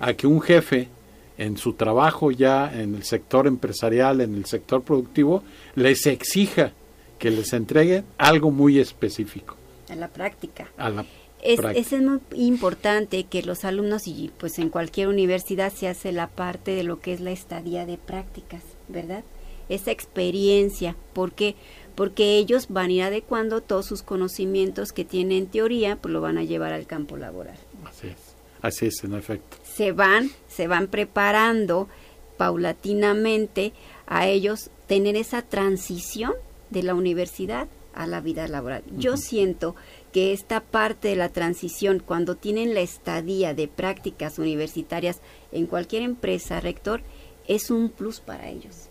a 0.00 0.14
que 0.14 0.26
un 0.26 0.40
jefe 0.40 0.88
en 1.36 1.58
su 1.58 1.74
trabajo 1.74 2.30
ya 2.30 2.72
en 2.80 2.94
el 2.94 3.02
sector 3.04 3.46
empresarial, 3.46 4.22
en 4.22 4.34
el 4.34 4.46
sector 4.46 4.82
productivo, 4.82 5.42
les 5.74 6.06
exija 6.06 6.72
que 7.18 7.30
les 7.30 7.52
entreguen 7.52 8.04
algo 8.16 8.50
muy 8.50 8.78
específico 8.78 9.56
A 9.90 9.94
la 9.96 10.08
práctica. 10.08 10.68
a 10.78 10.88
la 10.88 11.04
Es, 11.42 11.60
práctica. 11.60 11.96
es 11.96 12.02
muy 12.02 12.20
importante 12.36 13.24
que 13.24 13.42
los 13.42 13.64
alumnos, 13.66 14.06
y 14.08 14.30
pues 14.38 14.58
en 14.58 14.70
cualquier 14.70 15.08
universidad 15.08 15.70
se 15.72 15.88
hace 15.88 16.10
la 16.10 16.26
parte 16.28 16.70
de 16.74 16.84
lo 16.84 17.00
que 17.00 17.12
es 17.12 17.20
la 17.20 17.32
estadía 17.32 17.84
de 17.86 17.98
prácticas, 17.98 18.62
¿verdad? 18.88 19.24
Esa 19.68 19.90
experiencia, 19.90 20.96
¿por 21.12 21.32
qué? 21.32 21.54
Porque 21.94 22.38
ellos 22.38 22.66
van 22.68 22.90
a 22.90 22.92
ir 22.92 23.02
adecuando 23.02 23.60
todos 23.60 23.86
sus 23.86 24.02
conocimientos 24.02 24.92
que 24.92 25.04
tienen 25.04 25.38
en 25.38 25.46
teoría, 25.46 25.96
pues 25.96 26.12
lo 26.12 26.20
van 26.20 26.38
a 26.38 26.44
llevar 26.44 26.72
al 26.72 26.86
campo 26.86 27.16
laboral. 27.16 27.56
Así 27.84 28.08
es, 28.08 28.16
así 28.62 28.86
es 28.86 29.04
en 29.04 29.14
efecto. 29.14 29.56
Se 29.64 29.92
van, 29.92 30.30
se 30.48 30.68
van 30.68 30.86
preparando 30.88 31.88
paulatinamente 32.36 33.72
a 34.06 34.26
ellos 34.28 34.70
tener 34.86 35.16
esa 35.16 35.42
transición 35.42 36.32
de 36.70 36.82
la 36.82 36.94
universidad 36.94 37.68
a 37.94 38.06
la 38.06 38.20
vida 38.20 38.46
laboral. 38.46 38.84
Yo 38.96 39.16
siento 39.16 39.74
que 40.12 40.32
esta 40.32 40.60
parte 40.60 41.08
de 41.08 41.16
la 41.16 41.30
transición, 41.30 42.00
cuando 42.04 42.36
tienen 42.36 42.72
la 42.72 42.80
estadía 42.80 43.54
de 43.54 43.68
prácticas 43.68 44.38
universitarias 44.38 45.20
en 45.52 45.66
cualquier 45.66 46.02
empresa, 46.02 46.60
rector, 46.60 47.02
es 47.48 47.70
un 47.70 47.88
plus 47.88 48.20
para 48.20 48.48
ellos. 48.48 48.88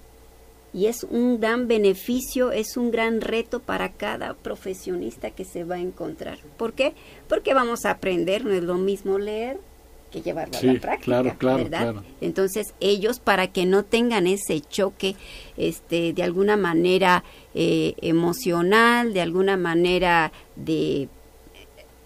Y 0.73 0.87
es 0.87 1.05
un 1.09 1.39
gran 1.39 1.67
beneficio, 1.67 2.51
es 2.51 2.75
un 2.75 2.91
gran 2.91 3.21
reto 3.21 3.61
para 3.61 3.93
cada 3.93 4.33
profesionista 4.33 5.31
que 5.31 5.45
se 5.45 5.63
va 5.63 5.75
a 5.75 5.79
encontrar. 5.79 6.39
¿Por 6.57 6.73
qué? 6.73 6.93
Porque 7.29 7.53
vamos 7.53 7.85
a 7.85 7.91
aprender, 7.91 8.43
no 8.43 8.51
es 8.51 8.63
lo 8.63 8.75
mismo 8.75 9.17
leer 9.17 9.59
que 10.11 10.21
llevarlo 10.21 10.57
a 10.57 10.61
la 10.61 10.79
práctica, 10.79 10.97
claro, 11.03 11.35
claro, 11.37 11.57
¿verdad? 11.63 11.79
claro. 11.79 12.03
Entonces 12.21 12.73
ellos 12.79 13.19
para 13.19 13.47
que 13.47 13.65
no 13.65 13.83
tengan 13.83 14.27
ese 14.27 14.61
choque, 14.61 15.15
este, 15.57 16.13
de 16.13 16.23
alguna 16.23 16.57
manera 16.57 17.23
eh, 17.53 17.93
emocional, 18.01 19.13
de 19.13 19.21
alguna 19.21 19.57
manera 19.57 20.31
de, 20.55 21.09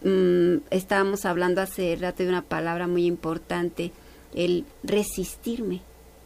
mm, 0.04 0.64
estábamos 0.72 1.26
hablando 1.26 1.62
hace 1.62 1.96
rato 1.96 2.24
de 2.24 2.30
una 2.30 2.42
palabra 2.42 2.88
muy 2.88 3.06
importante, 3.06 3.92
el 4.34 4.66
resistirme 4.84 5.82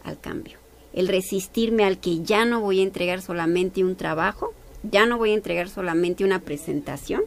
al 0.05 0.19
cambio, 0.19 0.57
el 0.93 1.07
resistirme 1.07 1.83
al 1.83 1.99
que 1.99 2.23
ya 2.23 2.45
no 2.45 2.61
voy 2.61 2.79
a 2.79 2.83
entregar 2.83 3.21
solamente 3.21 3.83
un 3.83 3.95
trabajo, 3.95 4.53
ya 4.83 5.05
no 5.05 5.17
voy 5.17 5.31
a 5.31 5.35
entregar 5.35 5.69
solamente 5.69 6.23
una 6.23 6.39
presentación, 6.39 7.23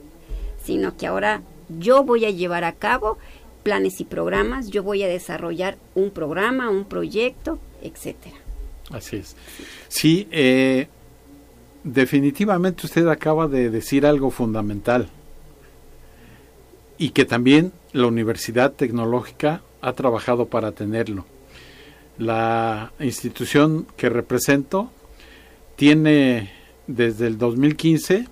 sino 0.64 0.96
que 0.96 1.06
ahora 1.06 1.42
yo 1.78 2.04
voy 2.04 2.24
a 2.24 2.30
llevar 2.30 2.64
a 2.64 2.72
cabo 2.72 3.18
planes 3.62 4.00
y 4.00 4.04
programas, 4.04 4.68
yo 4.68 4.82
voy 4.82 5.02
a 5.02 5.08
desarrollar 5.08 5.76
un 5.94 6.10
programa, 6.10 6.70
un 6.70 6.84
proyecto, 6.84 7.58
etcétera. 7.82 8.36
Así 8.90 9.16
es. 9.16 9.36
Sí, 9.88 10.26
eh, 10.30 10.88
definitivamente 11.84 12.86
usted 12.86 13.06
acaba 13.08 13.48
de 13.48 13.70
decir 13.70 14.06
algo 14.06 14.30
fundamental 14.30 15.08
y 16.96 17.10
que 17.10 17.24
también 17.24 17.72
la 17.92 18.06
Universidad 18.06 18.72
Tecnológica 18.72 19.62
ha 19.80 19.92
trabajado 19.92 20.46
para 20.46 20.72
tenerlo. 20.72 21.24
La 22.18 22.92
institución 23.00 23.86
que 23.96 24.08
represento 24.08 24.90
tiene 25.76 26.50
desde 26.86 27.28
el 27.28 27.38
2015 27.38 28.26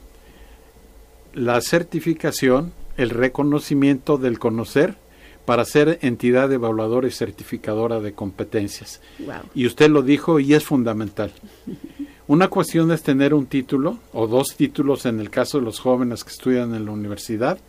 la 1.35 1.61
certificación, 1.61 2.73
el 2.97 3.11
reconocimiento 3.11 4.19
del 4.19 4.39
conocer 4.39 4.97
para 5.45 5.65
ser 5.65 5.99
entidad 6.03 6.53
evaluadora 6.53 7.07
y 7.07 7.13
certificadora 7.13 8.01
de 8.01 8.13
competencias. 8.13 9.01
Wow. 9.21 9.35
Y 9.55 9.67
usted 9.67 9.89
lo 9.89 10.03
dijo 10.03 10.41
y 10.41 10.55
es 10.55 10.65
fundamental. 10.65 11.33
Una 12.27 12.49
cuestión 12.49 12.91
es 12.91 13.05
tener 13.05 13.33
un 13.33 13.47
título 13.47 14.01
o 14.13 14.27
dos 14.27 14.57
títulos 14.57 15.07
en 15.07 15.21
el 15.21 15.31
caso 15.31 15.59
de 15.59 15.65
los 15.65 15.79
jóvenes 15.79 16.25
que 16.25 16.31
estudian 16.31 16.75
en 16.75 16.85
la 16.85 16.91
universidad, 16.91 17.61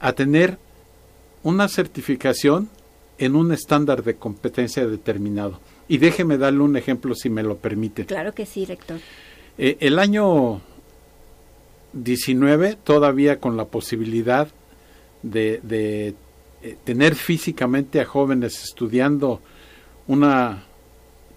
a 0.00 0.14
tener 0.14 0.56
una 1.42 1.68
certificación 1.68 2.70
en 3.18 3.36
un 3.36 3.52
estándar 3.52 4.02
de 4.02 4.16
competencia 4.16 4.86
determinado. 4.86 5.60
Y 5.88 5.98
déjeme 5.98 6.38
darle 6.38 6.60
un 6.60 6.76
ejemplo 6.76 7.14
si 7.14 7.30
me 7.30 7.42
lo 7.42 7.56
permite. 7.56 8.06
Claro 8.06 8.34
que 8.34 8.46
sí, 8.46 8.64
rector. 8.64 8.98
Eh, 9.58 9.76
el 9.80 9.98
año 9.98 10.60
19, 11.92 12.76
todavía 12.82 13.38
con 13.38 13.56
la 13.56 13.66
posibilidad 13.66 14.48
de, 15.22 15.60
de 15.62 16.14
eh, 16.62 16.76
tener 16.84 17.14
físicamente 17.14 18.00
a 18.00 18.04
jóvenes 18.04 18.64
estudiando 18.64 19.40
una 20.06 20.64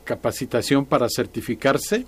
capacitación 0.04 0.86
para 0.86 1.08
certificarse, 1.10 2.06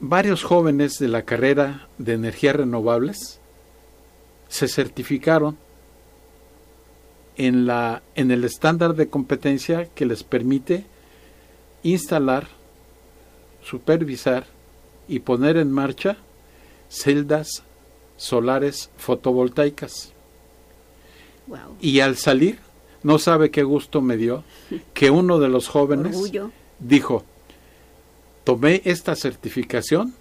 varios 0.00 0.44
jóvenes 0.44 0.98
de 0.98 1.08
la 1.08 1.22
carrera 1.22 1.88
de 1.98 2.12
energías 2.12 2.56
renovables 2.56 3.40
se 4.48 4.68
certificaron 4.68 5.58
en, 7.38 7.66
la, 7.66 8.02
en 8.16 8.30
el 8.30 8.44
estándar 8.44 8.94
de 8.94 9.08
competencia 9.08 9.86
que 9.94 10.04
les 10.04 10.24
permite 10.24 10.84
instalar, 11.82 12.48
supervisar 13.62 14.46
y 15.06 15.20
poner 15.20 15.56
en 15.56 15.72
marcha 15.72 16.18
celdas 16.90 17.62
solares 18.16 18.90
fotovoltaicas. 18.96 20.12
Wow. 21.46 21.76
Y 21.80 22.00
al 22.00 22.16
salir, 22.16 22.58
no 23.02 23.18
sabe 23.18 23.50
qué 23.50 23.62
gusto 23.62 24.02
me 24.02 24.16
dio 24.16 24.44
que 24.92 25.10
uno 25.10 25.38
de 25.38 25.48
los 25.48 25.68
jóvenes 25.68 26.16
Orgullo. 26.16 26.50
dijo, 26.80 27.24
tomé 28.42 28.82
esta 28.84 29.14
certificación 29.14 30.12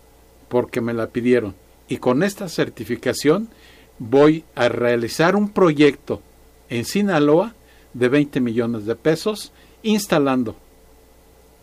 porque 0.48 0.82
me 0.82 0.94
la 0.94 1.08
pidieron 1.08 1.56
y 1.90 1.98
con 1.98 2.22
esta 2.22 2.48
certificación 2.48 3.50
voy 3.98 4.44
a 4.54 4.70
realizar 4.70 5.36
un 5.36 5.50
proyecto 5.50 6.22
en 6.70 6.86
Sinaloa 6.86 7.56
de 7.94 8.10
20 8.10 8.40
millones 8.40 8.86
de 8.86 8.96
pesos 8.96 9.52
instalando 9.84 10.56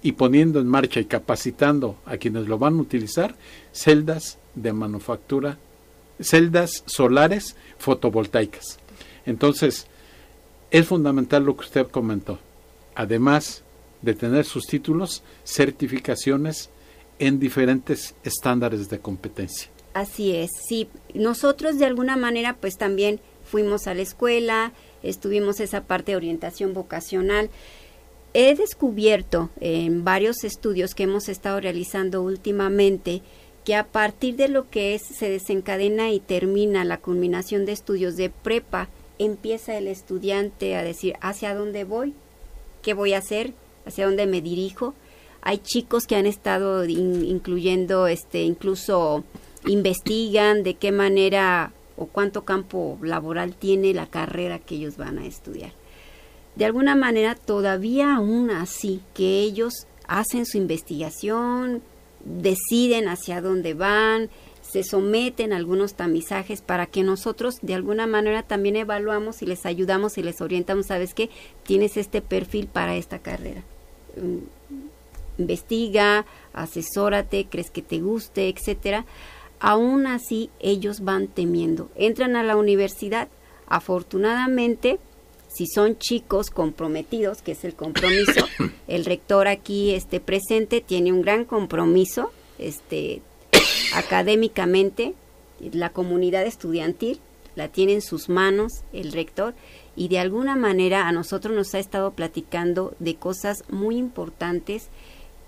y 0.02 0.12
poniendo 0.12 0.60
en 0.60 0.68
marcha 0.68 1.00
y 1.00 1.06
capacitando 1.06 1.96
a 2.04 2.16
quienes 2.16 2.46
lo 2.46 2.58
van 2.58 2.78
a 2.78 2.82
utilizar 2.82 3.34
celdas 3.72 4.38
de 4.54 4.72
manufactura, 4.72 5.58
celdas 6.20 6.84
solares 6.86 7.56
fotovoltaicas. 7.78 8.78
Entonces, 9.24 9.86
es 10.70 10.86
fundamental 10.86 11.44
lo 11.44 11.56
que 11.56 11.64
usted 11.64 11.86
comentó. 11.86 12.38
Además 12.94 13.62
de 14.02 14.14
tener 14.14 14.44
sus 14.44 14.66
títulos, 14.66 15.22
certificaciones 15.44 16.68
en 17.18 17.38
diferentes 17.38 18.14
estándares 18.24 18.90
de 18.90 18.98
competencia. 18.98 19.70
Así 19.94 20.34
es, 20.34 20.50
sí. 20.68 20.88
Nosotros 21.14 21.78
de 21.78 21.86
alguna 21.86 22.16
manera 22.16 22.56
pues 22.60 22.76
también 22.76 23.20
fuimos 23.44 23.86
a 23.86 23.94
la 23.94 24.02
escuela, 24.02 24.72
estuvimos 25.04 25.60
esa 25.60 25.82
parte 25.82 26.12
de 26.12 26.16
orientación 26.16 26.74
vocacional. 26.74 27.50
He 28.32 28.54
descubierto 28.56 29.50
en 29.60 30.04
varios 30.04 30.42
estudios 30.42 30.94
que 30.94 31.04
hemos 31.04 31.28
estado 31.28 31.60
realizando 31.60 32.22
últimamente 32.22 33.22
que 33.64 33.74
a 33.74 33.84
partir 33.84 34.36
de 34.36 34.48
lo 34.48 34.68
que 34.68 34.94
es 34.94 35.02
se 35.02 35.30
desencadena 35.30 36.10
y 36.10 36.20
termina 36.20 36.84
la 36.84 36.98
culminación 36.98 37.64
de 37.64 37.72
estudios 37.72 38.16
de 38.16 38.30
prepa, 38.30 38.88
empieza 39.18 39.76
el 39.76 39.88
estudiante 39.88 40.76
a 40.76 40.82
decir 40.82 41.14
hacia 41.20 41.54
dónde 41.54 41.84
voy, 41.84 42.14
qué 42.82 42.92
voy 42.92 43.14
a 43.14 43.18
hacer, 43.18 43.54
hacia 43.86 44.06
dónde 44.06 44.26
me 44.26 44.42
dirijo. 44.42 44.94
Hay 45.40 45.58
chicos 45.58 46.06
que 46.06 46.16
han 46.16 46.26
estado 46.26 46.84
incluyendo 46.84 48.06
este 48.06 48.42
incluso 48.42 49.24
investigan 49.66 50.62
de 50.62 50.74
qué 50.74 50.92
manera 50.92 51.72
cuánto 52.06 52.44
campo 52.44 52.98
laboral 53.02 53.54
tiene 53.54 53.94
la 53.94 54.06
carrera 54.06 54.58
que 54.58 54.76
ellos 54.76 54.96
van 54.96 55.18
a 55.18 55.26
estudiar. 55.26 55.72
De 56.56 56.64
alguna 56.64 56.94
manera, 56.94 57.34
todavía 57.34 58.16
aún 58.16 58.50
así, 58.50 59.00
que 59.12 59.40
ellos 59.40 59.86
hacen 60.06 60.46
su 60.46 60.58
investigación, 60.58 61.82
deciden 62.24 63.08
hacia 63.08 63.40
dónde 63.40 63.74
van, 63.74 64.30
se 64.62 64.82
someten 64.82 65.52
a 65.52 65.56
algunos 65.56 65.94
tamizajes 65.94 66.62
para 66.62 66.86
que 66.86 67.02
nosotros 67.02 67.56
de 67.62 67.74
alguna 67.74 68.06
manera 68.06 68.42
también 68.42 68.76
evaluamos 68.76 69.42
y 69.42 69.46
les 69.46 69.66
ayudamos 69.66 70.16
y 70.16 70.22
les 70.22 70.40
orientamos, 70.40 70.86
¿sabes 70.86 71.14
qué? 71.14 71.30
Tienes 71.64 71.96
este 71.96 72.22
perfil 72.22 72.68
para 72.68 72.96
esta 72.96 73.18
carrera. 73.18 73.62
Mm, 74.16 75.40
investiga, 75.42 76.24
asesórate, 76.52 77.46
crees 77.50 77.70
que 77.70 77.82
te 77.82 78.00
guste, 78.00 78.48
etcétera 78.48 79.04
aún 79.64 80.06
así 80.06 80.50
ellos 80.60 81.00
van 81.00 81.26
temiendo. 81.26 81.88
Entran 81.96 82.36
a 82.36 82.42
la 82.42 82.54
universidad, 82.54 83.28
afortunadamente, 83.66 84.98
si 85.48 85.66
son 85.66 85.96
chicos 85.96 86.50
comprometidos, 86.50 87.40
que 87.40 87.52
es 87.52 87.64
el 87.64 87.74
compromiso, 87.74 88.46
el 88.88 89.06
rector 89.06 89.48
aquí 89.48 89.92
este 89.94 90.20
presente 90.20 90.82
tiene 90.82 91.14
un 91.14 91.22
gran 91.22 91.46
compromiso 91.46 92.30
este 92.58 93.22
académicamente, 93.94 95.14
la 95.72 95.88
comunidad 95.88 96.42
estudiantil 96.42 97.18
la 97.54 97.68
tiene 97.68 97.94
en 97.94 98.02
sus 98.02 98.28
manos 98.28 98.84
el 98.92 99.12
rector. 99.12 99.54
Y 99.96 100.08
de 100.08 100.18
alguna 100.18 100.56
manera 100.56 101.08
a 101.08 101.12
nosotros 101.12 101.54
nos 101.54 101.74
ha 101.74 101.78
estado 101.78 102.10
platicando 102.10 102.94
de 102.98 103.14
cosas 103.14 103.64
muy 103.70 103.96
importantes 103.96 104.88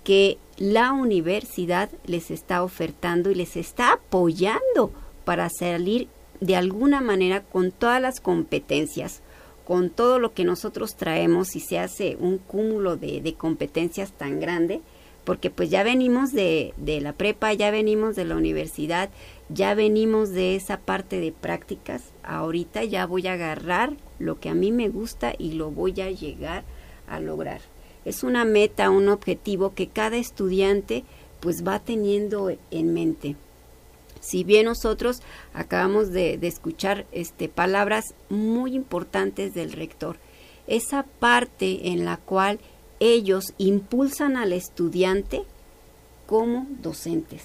que 0.07 0.37
la 0.55 0.93
universidad 0.93 1.89
les 2.05 2.31
está 2.31 2.63
ofertando 2.63 3.29
y 3.29 3.35
les 3.35 3.57
está 3.57 3.91
apoyando 3.91 4.89
para 5.25 5.49
salir 5.49 6.07
de 6.39 6.55
alguna 6.55 7.01
manera 7.01 7.43
con 7.43 7.71
todas 7.71 8.01
las 8.01 8.21
competencias, 8.21 9.21
con 9.65 9.89
todo 9.89 10.17
lo 10.17 10.33
que 10.33 10.45
nosotros 10.45 10.95
traemos 10.95 11.57
y 11.57 11.59
se 11.59 11.77
hace 11.77 12.15
un 12.21 12.37
cúmulo 12.37 12.95
de, 12.95 13.35
competencias 13.37 14.13
tan 14.13 14.39
grande, 14.39 14.79
porque 15.25 15.49
pues 15.49 15.69
ya 15.69 15.83
venimos 15.83 16.31
de, 16.31 16.73
de 16.77 17.01
la 17.01 17.11
prepa, 17.11 17.51
ya 17.51 17.69
venimos 17.69 18.15
de 18.15 18.23
la 18.23 18.37
universidad, 18.37 19.09
ya 19.49 19.73
venimos 19.73 20.29
de 20.29 20.55
esa 20.55 20.79
parte 20.79 21.19
de 21.19 21.33
prácticas, 21.33 22.13
ahorita 22.23 22.85
ya 22.85 23.05
voy 23.05 23.27
a 23.27 23.33
agarrar 23.33 23.97
lo 24.19 24.39
que 24.39 24.47
a 24.47 24.53
mí 24.53 24.71
me 24.71 24.87
gusta 24.87 25.33
y 25.37 25.51
lo 25.51 25.69
voy 25.69 25.99
a 25.99 26.09
llegar 26.11 26.63
a 27.09 27.19
lograr 27.19 27.59
es 28.07 28.23
una 28.23 28.45
meta, 28.45 28.89
un 28.89 29.09
objetivo 29.09 29.73
que 29.73 29.89
cada 29.89 30.15
estudiante 30.15 31.03
pues 31.41 31.67
va 31.67 31.79
teniendo 31.79 32.55
en 32.71 32.93
mente. 32.93 33.35
Si 34.21 34.45
bien 34.45 34.65
nosotros 34.65 35.21
acabamos 35.53 36.11
de, 36.11 36.39
escuchar 36.41 37.05
este, 37.11 37.49
palabras 37.49 38.05
muy 38.29 38.75
importantes 38.75 39.53
del 39.53 39.73
rector, 39.73 40.15
esa 40.67 41.03
parte 41.03 41.89
en 41.89 42.05
la 42.05 42.15
cual 42.15 42.59
ellos 43.01 43.53
impulsan 43.57 44.37
al 44.37 44.53
estudiante 44.53 45.43
como 46.27 46.65
docentes, 46.81 47.43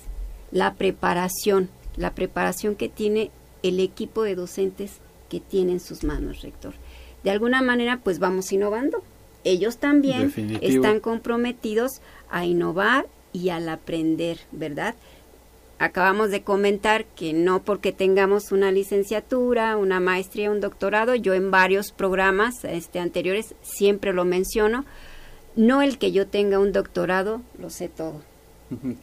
la 0.53 0.75
preparación, 0.75 1.71
la 1.97 2.15
preparación 2.15 2.77
que 2.77 2.89
tiene 2.89 3.33
el 3.65 3.81
equipo 3.81 4.23
de 4.23 4.37
docentes 4.37 4.99
que 5.29 5.41
tiene 5.41 5.73
en 5.73 5.81
sus 5.81 6.05
manos, 6.05 6.43
rector. 6.43 6.75
De 7.25 7.31
alguna 7.31 7.63
manera, 7.63 8.01
pues 8.03 8.21
vamos 8.21 8.53
innovando, 8.53 9.03
ellos 9.45 9.79
también 9.79 10.33
están 10.61 11.01
comprometidos 11.01 12.01
a 12.31 12.45
innovar 12.45 13.07
y 13.33 13.49
al 13.49 13.69
aprender, 13.69 14.41
¿verdad? 14.53 14.95
Acabamos 15.79 16.31
de 16.31 16.43
comentar 16.43 17.05
que 17.07 17.33
no 17.33 17.63
porque 17.65 17.93
tengamos 17.93 18.53
una 18.53 18.71
licenciatura, 18.71 19.77
una 19.77 19.99
maestría, 19.99 20.51
un 20.51 20.61
doctorado, 20.61 21.15
yo 21.17 21.35
en 21.35 21.51
varios 21.51 21.91
programas 21.91 22.65
este, 22.65 23.01
anteriores 23.01 23.55
siempre 23.63 24.13
lo 24.13 24.25
menciono, 24.25 24.85
no 25.57 25.83
el 25.83 25.99
que 25.99 26.13
yo 26.13 26.29
tenga 26.29 26.59
un 26.59 26.73
doctorado, 26.73 27.43
lo 27.59 27.69
sé 27.69 27.89
todo. 27.89 28.23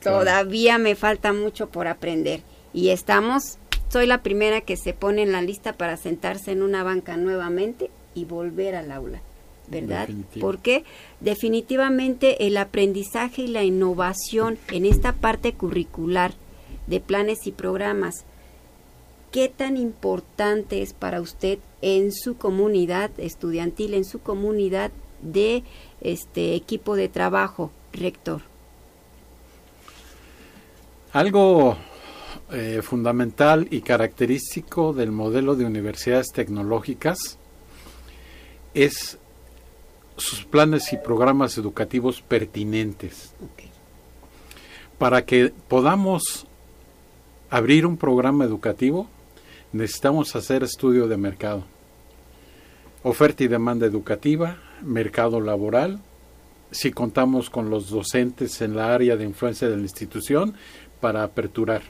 Todavía 0.02 0.78
me 0.78 0.96
falta 0.96 1.34
mucho 1.34 1.70
por 1.70 1.88
aprender 1.88 2.42
y 2.74 2.90
estamos, 2.90 3.58
soy 3.90 4.08
la 4.08 4.24
primera 4.24 4.62
que 4.62 4.78
se 4.78 4.94
pone 4.94 5.22
en 5.22 5.32
la 5.32 5.42
lista 5.42 5.74
para 5.74 5.98
sentarse 5.98 6.52
en 6.52 6.64
una 6.64 6.84
banca 6.84 7.18
nuevamente 7.18 7.92
y 8.16 8.26
volver 8.26 8.76
al 8.76 8.92
aula. 8.92 9.22
¿Verdad? 9.70 10.10
Porque 10.40 10.84
definitivamente 11.20 12.48
el 12.48 12.58
aprendizaje 12.58 13.44
y 13.44 13.48
la 13.48 13.64
innovación 13.64 14.58
en 14.72 14.86
esta 14.86 15.14
parte 15.14 15.54
curricular 15.54 16.34
de 16.88 17.00
planes 17.00 17.46
y 17.46 17.52
programas, 17.52 18.26
¿qué 19.32 19.50
tan 19.50 19.78
importante 19.78 20.82
es 20.82 20.94
para 20.94 21.22
usted 21.22 21.60
en 21.82 22.12
su 22.12 22.38
comunidad 22.38 23.12
estudiantil, 23.18 23.94
en 23.94 24.06
su 24.06 24.20
comunidad 24.20 24.92
de 25.22 25.64
este 26.02 26.56
equipo 26.56 26.96
de 26.96 27.10
trabajo, 27.10 27.72
rector? 27.94 28.42
Algo 31.12 31.78
eh, 32.52 32.82
fundamental 32.84 33.68
y 33.70 33.82
característico 33.82 34.94
del 34.94 35.12
modelo 35.12 35.56
de 35.56 35.66
universidades 35.66 36.28
tecnológicas 36.34 37.38
es 38.74 39.18
sus 40.20 40.46
planes 40.46 40.92
y 40.94 40.98
programas 40.98 41.58
educativos 41.58 42.22
pertinentes. 42.22 43.34
Para 44.98 45.26
que 45.26 45.54
podamos 45.68 46.46
abrir 47.50 47.86
un 47.86 47.98
programa 47.98 48.46
educativo, 48.46 49.08
necesitamos 49.72 50.36
hacer 50.36 50.64
estudio 50.64 51.08
de 51.08 51.18
mercado, 51.18 51.64
oferta 53.04 53.44
y 53.44 53.48
demanda 53.48 53.86
educativa, 53.86 54.58
mercado 54.82 55.42
laboral, 55.42 56.00
si 56.72 56.92
contamos 56.92 57.50
con 57.50 57.70
los 57.70 57.90
docentes 57.90 58.62
en 58.62 58.76
la 58.76 58.94
área 58.94 59.16
de 59.16 59.24
influencia 59.24 59.68
de 59.68 59.76
la 59.76 59.82
institución 59.82 60.54
para 61.00 61.24
aperturar. 61.24 61.82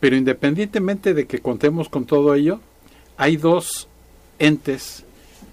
Pero 0.00 0.16
independientemente 0.16 1.14
de 1.14 1.26
que 1.26 1.40
contemos 1.40 1.88
con 1.88 2.04
todo 2.04 2.34
ello, 2.34 2.60
hay 3.16 3.36
dos 3.36 3.88
entes 4.38 5.04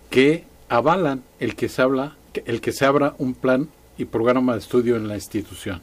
que 0.10 0.46
avalan 0.72 1.22
el 1.42 1.56
que 1.56 1.68
se 1.68 1.82
habla, 1.82 2.16
el 2.46 2.62
que 2.62 2.72
se 2.72 2.86
abra 2.86 3.14
un 3.18 3.34
plan 3.34 3.68
y 3.98 4.06
programa 4.06 4.54
de 4.54 4.60
estudio 4.60 4.96
en 4.96 5.10
la 5.10 5.16
institución. 5.16 5.82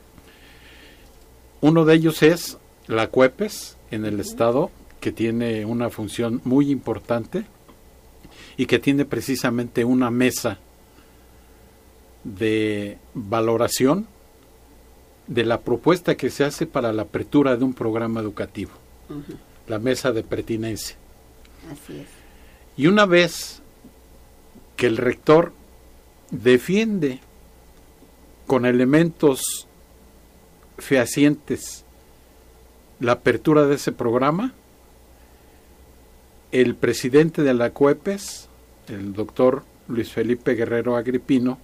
Uno 1.61 1.85
de 1.85 1.95
ellos 1.95 2.23
es 2.23 2.57
la 2.87 3.09
CUEPES 3.09 3.77
en 3.91 4.07
el 4.07 4.19
estado, 4.19 4.71
que 5.01 5.13
tiene 5.13 5.67
una 5.67 5.91
función 5.91 6.41
muy 6.45 6.71
importante 6.71 7.45
y 8.57 8.65
que 8.65 8.79
tiene 8.79 9.05
precisamente 9.05 9.85
una 9.85 10.11
mesa 10.11 10.59
de 12.25 12.97
valoración 13.13 14.07
de 15.27 15.45
la 15.45 15.61
propuesta 15.61 16.17
que 16.17 16.31
se 16.31 16.45
hace 16.45 16.67
para 16.67 16.95
la 16.95 17.03
apertura 17.03 17.59
de 17.59 17.65
un 17.65 17.75
programa 17.75 18.21
educativo, 18.21 18.73
la 19.67 19.79
mesa 19.79 20.13
de 20.13 20.23
pertinencia. 20.23 20.97
Así 21.71 21.99
es. 21.99 22.07
Y 22.79 22.87
una 22.87 23.05
vez 23.05 23.61
que 24.79 24.87
el 24.87 24.97
rector 24.97 25.53
defiende 26.31 27.19
con 28.47 28.65
elementos 28.65 29.67
fehacientes 30.79 31.85
la 33.01 33.13
apertura 33.13 33.67
de 33.67 33.75
ese 33.75 33.91
programa, 33.91 34.55
el 36.53 36.77
presidente 36.77 37.43
de 37.43 37.55
la 37.55 37.71
CUEPES, 37.71 38.49
el 38.89 39.13
doctor 39.15 39.65
Luis 39.89 40.13
Felipe 40.13 40.55
Guerrero 40.55 40.97
Agripino, 40.97 41.59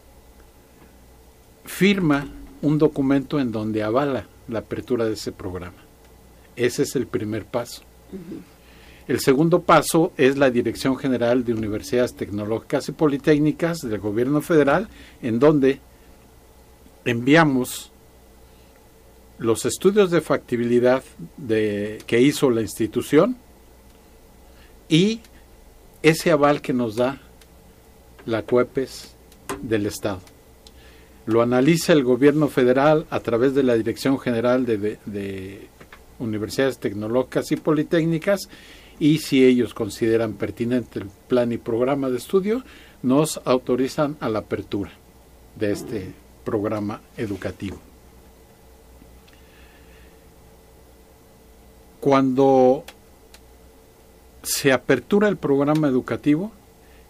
firma 1.64 2.27
un 2.62 2.79
documento 2.79 3.38
en 3.38 3.53
donde 3.53 3.85
avala 3.85 4.27
la 4.48 4.59
apertura 4.59 5.05
de 5.05 5.14
ese 5.14 5.31
programa. 5.31 5.79
Ese 6.57 6.83
es 6.83 6.96
el 6.96 7.07
primer 7.07 7.44
paso. 7.46 7.83
El 9.06 9.20
segundo 9.20 9.60
paso 9.60 10.12
es 10.16 10.38
la 10.38 10.50
Dirección 10.50 10.96
General 10.96 11.44
de 11.44 11.52
Universidades 11.52 12.14
Tecnológicas 12.14 12.88
y 12.88 12.92
Politécnicas 12.92 13.80
del 13.80 13.98
Gobierno 13.98 14.40
Federal, 14.40 14.88
en 15.20 15.38
donde 15.38 15.80
enviamos 17.04 17.92
los 19.36 19.66
estudios 19.66 20.10
de 20.10 20.22
factibilidad 20.22 21.02
que 21.46 22.20
hizo 22.20 22.48
la 22.48 22.62
institución 22.62 23.36
y 24.88 25.20
ese 26.02 26.30
aval 26.30 26.62
que 26.62 26.72
nos 26.72 26.96
da 26.96 27.20
la 28.24 28.42
CUEPES 28.42 29.14
del 29.60 29.84
Estado. 29.84 30.20
Lo 31.26 31.42
analiza 31.42 31.92
el 31.92 32.04
gobierno 32.04 32.48
federal 32.48 33.06
a 33.10 33.20
través 33.20 33.54
de 33.54 33.64
la 33.64 33.74
Dirección 33.74 34.18
General 34.18 34.64
de 34.64 35.68
Universidades 36.18 36.78
Tecnológicas 36.78 37.52
y 37.52 37.56
Politécnicas 37.56 38.48
y 38.98 39.18
si 39.18 39.44
ellos 39.44 39.74
consideran 39.74 40.35
pertinente 40.35 41.00
el 41.00 41.07
plan 41.28 41.52
y 41.52 41.59
programa 41.59 42.11
de 42.11 42.18
estudio, 42.18 42.62
nos 43.02 43.40
autorizan 43.44 44.16
a 44.20 44.28
la 44.28 44.40
apertura 44.40 44.92
de 45.57 45.72
este 45.72 46.12
programa 46.44 47.00
educativo. 47.16 47.78
Cuando 52.00 52.85
se 54.42 54.72
apertura 54.72 55.28
el 55.28 55.37
programa 55.37 55.88
educativo 55.88 56.52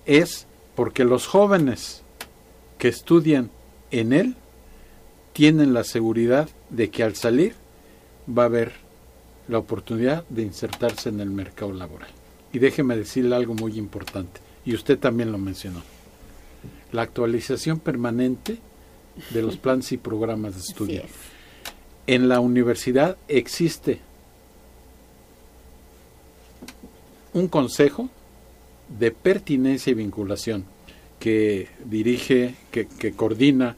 es 0.06 0.46
porque 0.74 1.04
los 1.04 1.26
jóvenes 1.26 2.02
que 2.78 2.88
estudian 2.88 3.50
en 3.90 4.12
él 4.12 4.36
tienen 5.32 5.74
la 5.74 5.84
seguridad 5.84 6.48
de 6.70 6.90
que 6.90 7.02
al 7.02 7.16
salir 7.16 7.54
va 8.26 8.44
a 8.44 8.46
haber 8.46 8.83
la 9.48 9.58
oportunidad 9.58 10.24
de 10.28 10.42
insertarse 10.42 11.08
en 11.08 11.20
el 11.20 11.30
mercado 11.30 11.72
laboral. 11.72 12.08
Y 12.52 12.58
déjeme 12.58 12.96
decirle 12.96 13.34
algo 13.34 13.54
muy 13.54 13.78
importante, 13.78 14.40
y 14.64 14.74
usted 14.74 14.98
también 14.98 15.32
lo 15.32 15.38
mencionó. 15.38 15.82
La 16.92 17.02
actualización 17.02 17.80
permanente 17.80 18.58
de 19.30 19.42
los 19.42 19.56
planes 19.58 19.92
y 19.92 19.96
programas 19.96 20.54
de 20.54 20.60
estudio. 20.60 21.02
En 22.06 22.28
la 22.28 22.40
universidad 22.40 23.16
existe 23.28 24.00
un 27.32 27.48
consejo 27.48 28.08
de 28.98 29.10
pertinencia 29.10 29.90
y 29.90 29.94
vinculación 29.94 30.64
que 31.18 31.68
dirige, 31.84 32.54
que, 32.70 33.12
coordina 33.14 33.76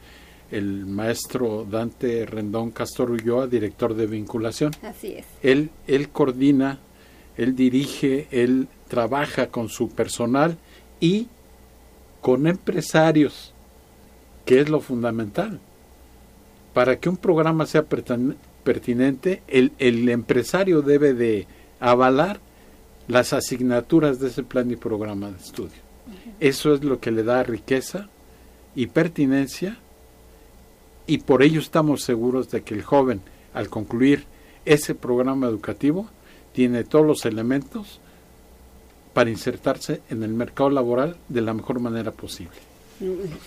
el 0.50 0.86
maestro 0.86 1.66
Dante 1.68 2.24
Rendón 2.26 2.70
Castor 2.70 3.10
Ulloa, 3.10 3.46
director 3.46 3.94
de 3.94 4.06
vinculación. 4.06 4.72
Así 4.82 5.08
es. 5.08 5.26
Él, 5.42 5.70
él 5.86 6.08
coordina, 6.10 6.78
él 7.36 7.56
dirige, 7.56 8.28
él 8.30 8.68
trabaja 8.88 9.48
con 9.48 9.68
su 9.68 9.90
personal 9.90 10.56
y 11.00 11.28
con 12.20 12.46
empresarios, 12.46 13.52
que 14.44 14.60
es 14.60 14.68
lo 14.68 14.80
fundamental. 14.80 15.60
Para 16.72 16.98
que 16.98 17.08
un 17.08 17.16
programa 17.16 17.66
sea 17.66 17.84
pertinente, 17.84 19.42
el, 19.48 19.72
el 19.78 20.08
empresario 20.08 20.82
debe 20.82 21.14
de 21.14 21.46
avalar 21.80 22.40
las 23.08 23.32
asignaturas 23.32 24.18
de 24.18 24.28
ese 24.28 24.42
plan 24.42 24.70
y 24.70 24.76
programa 24.76 25.30
de 25.30 25.36
estudio. 25.38 25.86
Eso 26.40 26.74
es 26.74 26.84
lo 26.84 27.00
que 27.00 27.10
le 27.10 27.22
da 27.22 27.42
riqueza 27.42 28.08
y 28.74 28.88
pertinencia 28.88 29.78
y 31.06 31.18
por 31.18 31.42
ello 31.42 31.60
estamos 31.60 32.02
seguros 32.02 32.50
de 32.50 32.62
que 32.62 32.74
el 32.74 32.82
joven, 32.82 33.20
al 33.54 33.68
concluir 33.68 34.24
ese 34.64 34.94
programa 34.94 35.46
educativo, 35.46 36.08
tiene 36.52 36.84
todos 36.84 37.06
los 37.06 37.24
elementos 37.24 38.00
para 39.12 39.30
insertarse 39.30 40.02
en 40.10 40.22
el 40.22 40.32
mercado 40.32 40.70
laboral 40.70 41.16
de 41.28 41.40
la 41.40 41.54
mejor 41.54 41.80
manera 41.80 42.12
posible. 42.12 42.56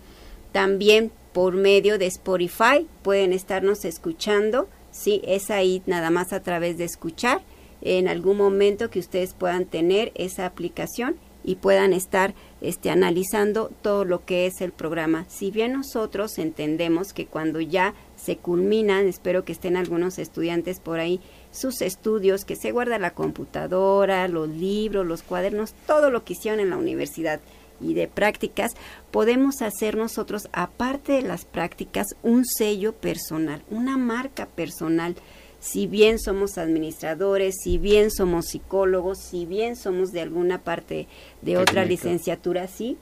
También 0.52 1.10
por 1.32 1.54
medio 1.54 1.98
de 1.98 2.06
Spotify 2.06 2.86
pueden 3.02 3.32
estarnos 3.32 3.84
escuchando, 3.84 4.68
sí, 4.90 5.22
es 5.24 5.50
ahí 5.50 5.82
nada 5.86 6.10
más 6.10 6.32
a 6.32 6.42
través 6.42 6.78
de 6.78 6.84
escuchar 6.84 7.40
en 7.80 8.06
algún 8.06 8.36
momento 8.36 8.90
que 8.90 9.00
ustedes 9.00 9.34
puedan 9.34 9.64
tener 9.64 10.12
esa 10.14 10.46
aplicación 10.46 11.16
y 11.44 11.56
puedan 11.56 11.92
estar 11.92 12.34
este, 12.60 12.90
analizando 12.90 13.70
todo 13.82 14.04
lo 14.04 14.24
que 14.24 14.46
es 14.46 14.60
el 14.60 14.72
programa. 14.72 15.26
Si 15.28 15.50
bien 15.50 15.72
nosotros 15.72 16.38
entendemos 16.38 17.12
que 17.12 17.26
cuando 17.26 17.60
ya 17.60 17.94
se 18.16 18.36
culminan, 18.36 19.08
espero 19.08 19.44
que 19.44 19.52
estén 19.52 19.76
algunos 19.76 20.18
estudiantes 20.18 20.78
por 20.78 21.00
ahí, 21.00 21.20
sus 21.52 21.82
estudios, 21.82 22.44
que 22.44 22.56
se 22.56 22.72
guarda 22.72 22.98
la 22.98 23.12
computadora, 23.12 24.26
los 24.26 24.48
libros, 24.48 25.06
los 25.06 25.22
cuadernos, 25.22 25.74
todo 25.86 26.10
lo 26.10 26.24
que 26.24 26.32
hicieron 26.32 26.58
en 26.58 26.70
la 26.70 26.76
universidad 26.76 27.40
y 27.80 27.94
de 27.94 28.08
prácticas, 28.08 28.72
podemos 29.10 29.62
hacer 29.62 29.96
nosotros, 29.96 30.48
aparte 30.52 31.12
de 31.12 31.22
las 31.22 31.44
prácticas, 31.44 32.08
un 32.22 32.44
sello 32.44 32.92
personal, 32.92 33.62
una 33.70 33.96
marca 33.96 34.46
personal 34.46 35.14
si 35.62 35.86
bien 35.86 36.18
somos 36.18 36.58
administradores, 36.58 37.54
si 37.62 37.78
bien 37.78 38.10
somos 38.10 38.46
psicólogos, 38.46 39.18
si 39.20 39.46
bien 39.46 39.76
somos 39.76 40.10
de 40.10 40.20
alguna 40.20 40.58
parte 40.58 41.06
de 41.40 41.56
otra 41.56 41.84
licenciatura, 41.84 42.66
sí, 42.66 42.98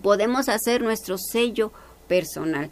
podemos 0.00 0.48
hacer 0.48 0.80
nuestro 0.80 1.18
sello 1.18 1.72
personal. 2.06 2.70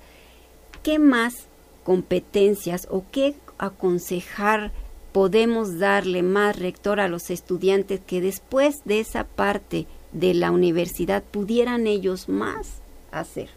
¿Qué 0.85 1.01
más 1.01 1.49
competencias 1.83 2.87
o 2.89 3.03
qué 3.11 3.35
aconsejar 3.59 4.71
podemos 5.13 5.79
darle 5.79 6.23
más 6.23 6.59
rector 6.59 7.01
a 7.01 7.09
los 7.09 7.31
estudiantes 7.31 8.01
que 8.07 8.21
después 8.21 8.83
de 8.85 9.01
esa 9.01 9.25
parte 9.25 9.87
de 10.13 10.35
la 10.35 10.51
universidad 10.51 11.23
pudieran 11.23 11.87
ellos 11.87 12.29
más 12.29 12.81
hacer? 13.11 13.49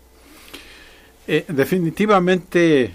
Eh, 1.27 1.45
definitivamente 1.47 2.93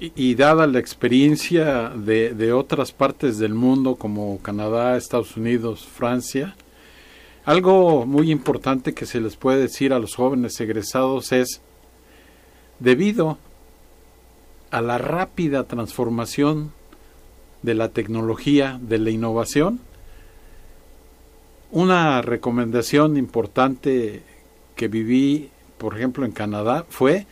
y, 0.00 0.34
dada 0.34 0.66
la 0.66 0.78
experiencia 0.78 1.90
de, 1.90 2.32
de, 2.34 2.52
otras 2.54 2.90
partes 2.90 3.38
del 3.38 3.52
mundo 3.52 3.96
como 3.96 4.38
Canadá, 4.38 4.96
Estados 4.96 5.36
Unidos, 5.36 5.86
Francia, 5.86 6.56
algo 7.44 8.06
muy 8.06 8.30
importante 8.30 8.94
que 8.94 9.04
se 9.04 9.20
les 9.20 9.36
puede 9.36 9.60
decir 9.60 9.92
a 9.92 9.98
los 9.98 10.14
jóvenes 10.14 10.58
egresados 10.58 11.32
es, 11.32 11.60
debido 12.78 13.36
a 14.70 14.80
la 14.80 14.96
rápida 14.96 15.64
transformación 15.64 16.72
de 17.62 17.74
la 17.74 17.90
tecnología, 17.90 18.78
de 18.82 18.98
la 18.98 19.10
innovación, 19.10 19.80
una 21.70 22.20
recomendación 22.22 23.16
importante 23.16 24.22
que 24.74 24.88
viví, 24.88 25.50
por 25.78 25.96
ejemplo, 25.96 26.24
en 26.24 26.32
Canadá 26.32 26.84
fue 26.88 27.26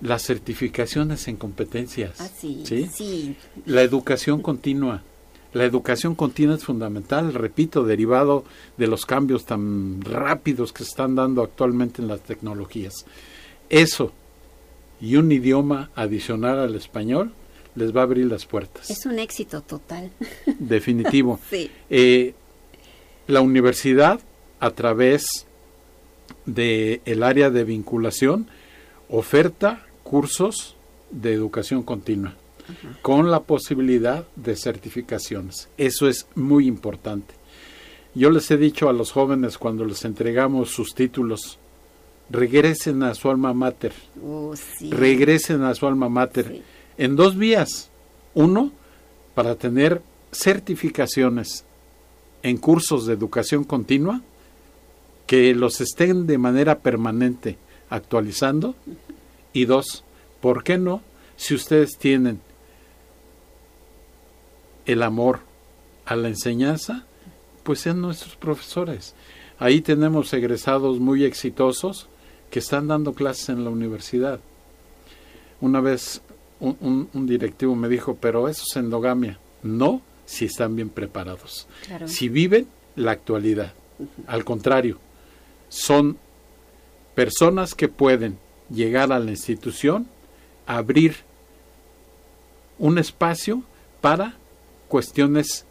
las 0.00 0.22
certificaciones 0.22 1.26
en 1.28 1.36
competencias. 1.36 2.20
Ah, 2.20 2.28
sí, 2.28 2.62
sí. 2.64 3.36
La 3.64 3.82
educación 3.82 4.42
continua. 4.42 5.02
La 5.54 5.64
educación 5.64 6.14
continua 6.14 6.56
es 6.56 6.64
fundamental, 6.64 7.32
repito, 7.32 7.84
derivado 7.84 8.44
de 8.76 8.88
los 8.88 9.06
cambios 9.06 9.46
tan 9.46 10.02
rápidos 10.02 10.72
que 10.72 10.84
se 10.84 10.90
están 10.90 11.14
dando 11.14 11.42
actualmente 11.42 12.02
en 12.02 12.08
las 12.08 12.20
tecnologías. 12.20 13.06
Eso 13.70 14.12
y 15.00 15.16
un 15.16 15.32
idioma 15.32 15.90
adicional 15.94 16.58
al 16.58 16.74
español 16.74 17.32
les 17.76 17.94
va 17.94 18.00
a 18.00 18.04
abrir 18.04 18.26
las 18.26 18.46
puertas. 18.46 18.90
Es 18.90 19.06
un 19.06 19.18
éxito 19.18 19.60
total. 19.60 20.10
Definitivo. 20.58 21.38
sí. 21.48 21.70
Eh, 21.88 22.34
la 23.26 23.40
universidad, 23.40 24.20
a 24.60 24.70
través 24.70 25.46
del 26.44 27.00
el 27.04 27.22
área 27.22 27.50
de 27.50 27.64
vinculación, 27.64 28.48
oferta 29.08 29.84
cursos 30.04 30.76
de 31.10 31.32
educación 31.32 31.82
continua 31.82 32.34
con 33.02 33.30
la 33.30 33.40
posibilidad 33.40 34.26
de 34.34 34.56
certificaciones. 34.56 35.68
Eso 35.76 36.08
es 36.08 36.26
muy 36.34 36.66
importante. 36.66 37.34
Yo 38.14 38.30
les 38.30 38.50
he 38.50 38.56
dicho 38.56 38.88
a 38.88 38.92
los 38.92 39.12
jóvenes 39.12 39.58
cuando 39.58 39.84
les 39.84 40.04
entregamos 40.04 40.70
sus 40.70 40.94
títulos, 40.94 41.58
regresen 42.30 43.02
a 43.02 43.14
su 43.14 43.30
alma 43.30 43.52
mater. 43.52 43.92
Oh, 44.24 44.54
regresen 44.90 45.62
a 45.62 45.74
su 45.74 45.86
alma 45.86 46.08
mater 46.08 46.62
en 46.98 47.16
dos 47.16 47.36
vías. 47.36 47.90
Uno, 48.34 48.72
para 49.34 49.54
tener 49.54 50.02
certificaciones 50.32 51.64
en 52.42 52.58
cursos 52.58 53.06
de 53.06 53.14
educación 53.14 53.64
continua 53.64 54.22
que 55.26 55.54
los 55.54 55.80
estén 55.80 56.26
de 56.26 56.38
manera 56.38 56.78
permanente 56.78 57.58
actualizando. 57.90 58.74
Y 59.52 59.64
dos, 59.64 60.04
¿por 60.40 60.62
qué 60.62 60.78
no? 60.78 61.02
Si 61.36 61.54
ustedes 61.54 61.98
tienen 61.98 62.40
el 64.86 65.02
amor 65.02 65.40
a 66.04 66.14
la 66.14 66.28
enseñanza, 66.28 67.04
pues 67.62 67.80
sean 67.80 68.00
nuestros 68.00 68.36
profesores. 68.36 69.14
Ahí 69.58 69.80
tenemos 69.80 70.32
egresados 70.32 71.00
muy 71.00 71.24
exitosos 71.24 72.08
que 72.50 72.60
están 72.60 72.86
dando 72.86 73.12
clases 73.12 73.48
en 73.48 73.64
la 73.64 73.70
universidad. 73.70 74.40
Una 75.60 75.80
vez 75.80 76.20
un, 76.60 77.26
directivo 77.26 77.74
me 77.74 77.88
dijo, 77.88 78.16
pero 78.16 78.48
eso 78.48 78.64
es 78.68 78.76
endogamia. 78.76 79.38
No, 79.62 80.02
si 80.24 80.46
están 80.46 80.76
bien 80.76 80.88
preparados. 80.88 81.66
Si 82.06 82.28
viven 82.28 82.66
la 82.94 83.12
actualidad. 83.12 83.72
Al 84.26 84.44
contrario, 84.44 84.98
son 85.68 86.18
personas 87.14 87.74
que 87.74 87.88
pueden 87.88 88.38
llegar 88.70 89.12
a 89.12 89.18
la 89.18 89.30
institución, 89.30 90.06
abrir 90.66 91.16
un 92.78 92.98
espacio 92.98 93.62
para 94.00 94.34
cuestiones 94.88 95.64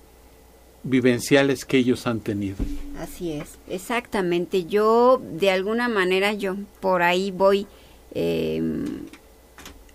vivenciales 0.84 1.66
que 1.66 1.78
ellos 1.78 2.08
han 2.08 2.20
tenido. 2.20 2.58
Así 3.00 3.32
es, 3.32 3.58
exactamente. 3.68 4.66
Yo, 4.66 5.22
de 5.24 5.52
alguna 5.52 5.90
manera, 5.90 6.34
yo 6.34 6.56
por 6.80 7.02
ahí 7.02 7.32
voy 7.32 7.68
eh, 8.14 8.62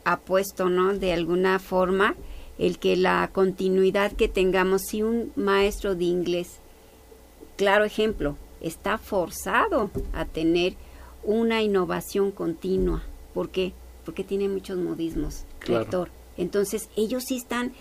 apuesto, 0.05 0.69
¿no? 0.69 0.95
De 0.95 1.13
alguna 1.13 1.59
forma, 1.59 2.15
el 2.59 2.79
que 2.79 2.97
la 2.97 3.31
continuidad 3.33 4.13
que 4.13 4.29
tengamos, 4.29 4.83
si 4.83 5.03
un 5.03 5.33
maestro 5.37 5.95
de 5.95 6.05
inglés, 6.05 6.59
claro 7.57 7.85
ejemplo, 7.85 8.37
está 8.61 8.99
forzado 8.99 9.91
a 10.13 10.25
tener 10.25 10.75
una 11.23 11.63
innovación 11.63 12.31
continua. 12.31 13.03
¿Por 13.35 13.51
qué? 13.51 13.73
Porque 14.05 14.25
tiene 14.25 14.49
muchos 14.49 14.79
modismos, 14.79 15.45
claro. 15.59 16.09
Entonces, 16.37 16.89
ellos 16.97 17.25
sí 17.27 17.37
están 17.37 17.73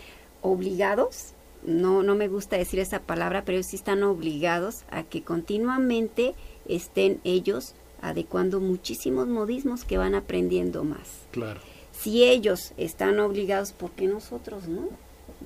obligados, 0.42 1.34
no, 1.64 2.04
no 2.04 2.16
me 2.16 2.28
gusta 2.28 2.58
decir 2.58 2.80
esa 2.80 3.00
palabra, 3.00 3.44
pero 3.46 3.58
ellos 3.58 3.68
sí 3.70 3.76
están 3.76 4.04
obligados 4.04 4.84
a 4.90 5.04
que 5.04 5.24
continuamente 5.24 6.36
estén 6.68 7.20
ellos 7.24 7.74
adecuando 8.02 8.60
muchísimos 8.60 9.28
modismos 9.28 9.84
que 9.84 9.98
van 9.98 10.16
aprendiendo 10.16 10.84
más. 10.84 11.10
Claro. 11.32 11.60
Si 12.02 12.24
ellos 12.24 12.72
están 12.78 13.20
obligados, 13.20 13.74
¿por 13.74 13.92
qué 13.92 14.08
nosotros 14.08 14.70
no? 14.70 14.88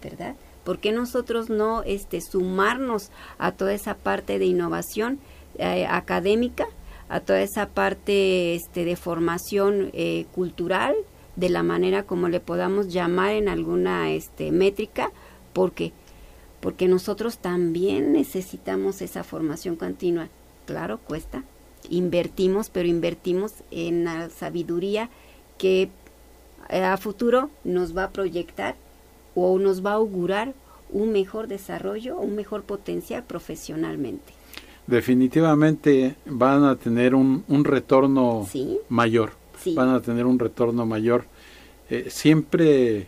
¿Verdad? 0.02 0.36
¿Por 0.64 0.78
qué 0.78 0.92
nosotros 0.92 1.50
no 1.50 1.82
este, 1.82 2.22
sumarnos 2.22 3.10
a 3.40 3.54
toda 3.54 3.74
esa 3.74 3.96
parte 3.96 4.38
de 4.38 4.46
innovación 4.46 5.20
eh, 5.58 5.88
académica, 5.88 6.68
a 7.10 7.22
toda 7.22 7.42
esa 7.42 7.70
parte 7.70 8.54
este, 8.54 8.86
de 8.86 8.96
formación 8.96 9.90
eh, 9.94 10.26
cultural, 10.36 10.96
de 11.36 11.50
la 11.50 11.64
manera 11.64 12.04
como 12.04 12.30
le 12.30 12.40
podamos 12.40 12.94
llamar 12.94 13.32
en 13.32 13.50
alguna 13.50 14.12
este, 14.12 14.52
métrica? 14.52 15.12
¿Por 15.54 15.72
qué? 15.72 15.92
Porque 16.60 16.88
nosotros 16.88 17.40
también 17.40 18.14
necesitamos 18.14 19.02
esa 19.02 19.24
formación 19.24 19.76
continua. 19.76 20.30
Claro, 20.68 21.00
cuesta. 21.00 21.44
Invertimos, 21.90 22.70
pero 22.70 22.88
invertimos 22.88 23.54
en 23.72 24.04
la 24.04 24.30
sabiduría 24.30 25.10
que 25.58 25.90
a 26.70 26.98
futuro 26.98 27.50
nos 27.64 27.96
va 27.96 28.06
a 28.06 28.12
proyectar 28.12 28.76
o 29.36 29.58
nos 29.60 29.86
va 29.86 29.92
a 29.92 29.96
augurar 29.96 30.54
un 30.90 31.12
mejor 31.12 31.48
desarrollo, 31.48 32.18
un 32.18 32.36
mejor 32.36 32.64
potencial 32.64 33.24
profesionalmente. 33.24 34.34
Definitivamente 34.86 36.16
van 36.26 36.64
a 36.66 36.76
tener 36.76 37.16
un, 37.16 37.44
retorno 37.64 38.48
mayor. 38.90 39.32
Van 39.74 39.90
a 39.90 40.02
tener 40.02 40.26
un 40.26 40.38
retorno 40.38 40.86
mayor. 40.86 41.26
Eh, 41.90 42.08
siempre 42.10 43.08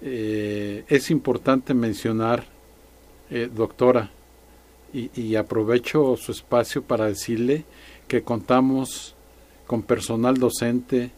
eh, 0.00 0.84
es 0.88 1.10
importante 1.10 1.74
mencionar, 1.74 2.44
doctora, 3.54 4.10
y, 4.92 5.10
y 5.20 5.34
aprovecho 5.34 6.16
su 6.16 6.30
espacio 6.30 6.82
para 6.82 7.06
decirle 7.06 7.64
que 8.06 8.22
contamos 8.22 9.14
con 9.66 9.82
personal 9.82 10.36
docente, 10.36 11.10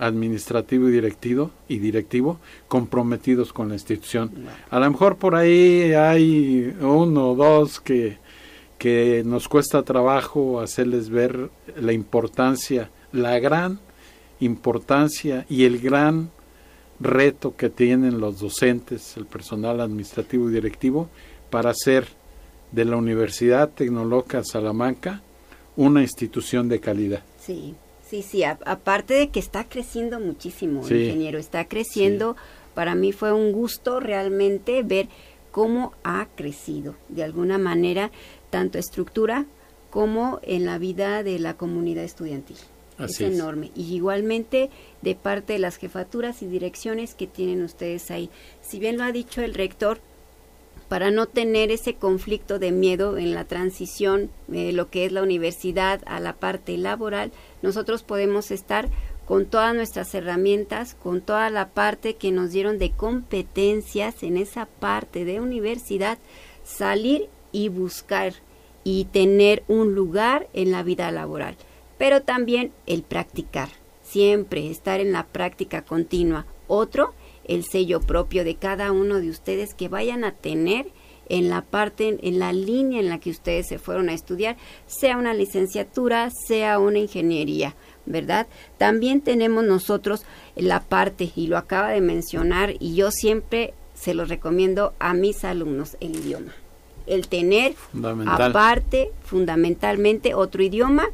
administrativo 0.00 0.88
y 0.88 0.92
directivo 0.92 1.50
y 1.68 1.78
directivo 1.78 2.40
comprometidos 2.66 3.52
con 3.52 3.68
la 3.68 3.74
institución. 3.74 4.32
A 4.70 4.80
lo 4.80 4.90
mejor 4.90 5.16
por 5.16 5.36
ahí 5.36 5.92
hay 5.92 6.74
uno 6.80 7.30
o 7.30 7.34
dos 7.36 7.80
que, 7.80 8.18
que 8.78 9.22
nos 9.24 9.46
cuesta 9.46 9.82
trabajo 9.82 10.60
hacerles 10.60 11.10
ver 11.10 11.50
la 11.76 11.92
importancia, 11.92 12.90
la 13.12 13.38
gran 13.38 13.78
importancia 14.40 15.44
y 15.50 15.64
el 15.64 15.78
gran 15.80 16.30
reto 16.98 17.54
que 17.56 17.68
tienen 17.68 18.20
los 18.20 18.40
docentes, 18.40 19.16
el 19.18 19.26
personal 19.26 19.80
administrativo 19.80 20.48
y 20.48 20.54
directivo 20.54 21.08
para 21.50 21.70
hacer 21.70 22.08
de 22.72 22.84
la 22.86 22.96
Universidad 22.96 23.68
Tecnológica 23.70 24.44
Salamanca 24.44 25.22
una 25.76 26.02
institución 26.02 26.68
de 26.68 26.80
calidad. 26.80 27.22
Sí, 27.38 27.74
Sí, 28.10 28.22
sí, 28.22 28.42
aparte 28.42 29.14
de 29.14 29.28
que 29.28 29.38
está 29.38 29.62
creciendo 29.62 30.18
muchísimo, 30.18 30.80
ingeniero, 30.80 31.38
está 31.38 31.66
creciendo. 31.66 32.34
Para 32.74 32.96
mí 32.96 33.12
fue 33.12 33.32
un 33.32 33.52
gusto 33.52 34.00
realmente 34.00 34.82
ver 34.82 35.08
cómo 35.52 35.92
ha 36.02 36.26
crecido 36.34 36.96
de 37.08 37.22
alguna 37.22 37.56
manera, 37.56 38.10
tanto 38.50 38.78
estructura 38.78 39.46
como 39.90 40.40
en 40.42 40.66
la 40.66 40.78
vida 40.78 41.22
de 41.22 41.38
la 41.38 41.54
comunidad 41.54 42.02
estudiantil. 42.02 42.56
es 42.98 43.20
enorme. 43.20 43.70
Y 43.76 43.94
igualmente 43.94 44.70
de 45.02 45.14
parte 45.14 45.52
de 45.52 45.60
las 45.60 45.76
jefaturas 45.76 46.42
y 46.42 46.48
direcciones 46.48 47.14
que 47.14 47.28
tienen 47.28 47.62
ustedes 47.62 48.10
ahí. 48.10 48.28
Si 48.60 48.80
bien 48.80 48.98
lo 48.98 49.04
ha 49.04 49.12
dicho 49.12 49.40
el 49.40 49.54
rector, 49.54 50.00
para 50.90 51.12
no 51.12 51.26
tener 51.26 51.70
ese 51.70 51.94
conflicto 51.94 52.58
de 52.58 52.72
miedo 52.72 53.16
en 53.16 53.32
la 53.32 53.44
transición 53.44 54.28
de 54.48 54.72
lo 54.72 54.90
que 54.90 55.06
es 55.06 55.12
la 55.12 55.22
universidad 55.22 56.02
a 56.04 56.18
la 56.18 56.32
parte 56.32 56.76
laboral, 56.76 57.30
nosotros 57.62 58.02
podemos 58.02 58.50
estar 58.50 58.88
con 59.24 59.46
todas 59.46 59.72
nuestras 59.72 60.12
herramientas, 60.16 60.96
con 61.00 61.20
toda 61.20 61.48
la 61.48 61.68
parte 61.68 62.16
que 62.16 62.32
nos 62.32 62.50
dieron 62.50 62.80
de 62.80 62.90
competencias 62.90 64.24
en 64.24 64.36
esa 64.36 64.66
parte 64.66 65.24
de 65.24 65.40
universidad, 65.40 66.18
salir 66.64 67.28
y 67.52 67.68
buscar 67.68 68.32
y 68.82 69.04
tener 69.04 69.62
un 69.68 69.94
lugar 69.94 70.48
en 70.54 70.72
la 70.72 70.82
vida 70.82 71.12
laboral, 71.12 71.54
pero 71.98 72.22
también 72.22 72.72
el 72.88 73.04
practicar, 73.04 73.68
siempre 74.02 74.68
estar 74.68 74.98
en 74.98 75.12
la 75.12 75.28
práctica 75.28 75.82
continua. 75.82 76.46
Otro, 76.66 77.14
el 77.50 77.64
sello 77.64 78.00
propio 78.00 78.44
de 78.44 78.54
cada 78.54 78.92
uno 78.92 79.20
de 79.20 79.28
ustedes 79.28 79.74
que 79.74 79.88
vayan 79.88 80.24
a 80.24 80.32
tener 80.32 80.86
en 81.28 81.48
la 81.48 81.62
parte, 81.62 82.18
en 82.22 82.38
la 82.38 82.52
línea 82.52 83.00
en 83.00 83.08
la 83.08 83.20
que 83.20 83.30
ustedes 83.30 83.68
se 83.68 83.78
fueron 83.78 84.08
a 84.08 84.14
estudiar, 84.14 84.56
sea 84.86 85.16
una 85.16 85.32
licenciatura, 85.32 86.30
sea 86.48 86.78
una 86.78 86.98
ingeniería. 86.98 87.76
¿verdad? 88.06 88.46
También 88.78 89.20
tenemos 89.20 89.64
nosotros 89.64 90.24
la 90.56 90.80
parte, 90.80 91.30
y 91.36 91.46
lo 91.46 91.56
acaba 91.56 91.90
de 91.90 92.00
mencionar, 92.00 92.74
y 92.80 92.94
yo 92.94 93.10
siempre 93.10 93.74
se 93.94 94.14
lo 94.14 94.24
recomiendo 94.24 94.94
a 94.98 95.14
mis 95.14 95.44
alumnos, 95.44 95.96
el 96.00 96.16
idioma. 96.16 96.52
El 97.06 97.28
tener 97.28 97.74
aparte, 98.26 99.10
fundamentalmente, 99.22 100.34
otro 100.34 100.62
idioma, 100.62 101.08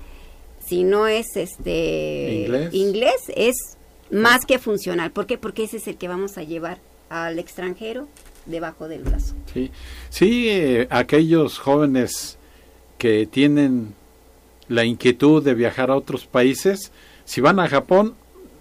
si 0.65 0.85
no 0.85 1.07
es 1.07 1.37
este 1.37 2.45
inglés, 2.45 2.75
inglés 2.75 3.21
es 3.35 3.76
más 4.11 4.47
que 4.47 4.59
funcional. 4.59 5.11
¿Por 5.11 5.27
qué? 5.27 5.39
Porque 5.39 5.65
ese 5.65 5.79
es 5.79 5.89
el 5.89 5.97
que 5.97 6.09
vamos 6.09 6.39
a 6.39 6.43
llevar 6.43 6.79
al 7.09 7.39
extranjero 7.39 8.09
debajo 8.47 8.89
del 8.89 9.03
brazo. 9.03 9.35
Sí, 9.53 9.71
sí 10.11 10.49
eh, 10.49 10.87
aquellos 10.91 11.59
jóvenes 11.59 12.39
que 12.99 13.27
tienen 13.27 13.95
la 14.69 14.85
inquietud 14.85 15.43
de 15.43 15.55
viajar 15.55 15.91
a 15.91 15.97
otros 15.97 16.27
países, 16.27 16.93
si 17.25 17.41
van 17.41 17.61
a 17.61 17.69
Japón, 17.69 18.15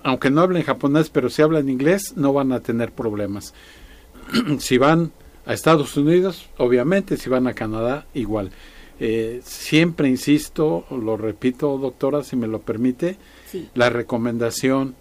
aunque 0.03 0.29
no 0.29 0.41
hablen 0.41 0.63
japonés, 0.63 1.09
pero 1.09 1.29
si 1.29 1.41
hablan 1.41 1.69
inglés, 1.69 2.13
no 2.15 2.33
van 2.33 2.51
a 2.51 2.59
tener 2.59 2.91
problemas. 2.91 3.53
si 4.59 4.77
van 4.77 5.11
a 5.45 5.53
Estados 5.53 5.97
Unidos, 5.97 6.47
obviamente, 6.57 7.17
si 7.17 7.29
van 7.29 7.47
a 7.47 7.53
Canadá, 7.53 8.05
igual. 8.13 8.51
Eh, 8.99 9.41
siempre 9.43 10.07
insisto, 10.07 10.85
lo 10.89 11.17
repito, 11.17 11.77
doctora, 11.77 12.23
si 12.23 12.35
me 12.35 12.47
lo 12.47 12.61
permite, 12.61 13.17
la 13.73 13.89
recomendación 13.89 14.95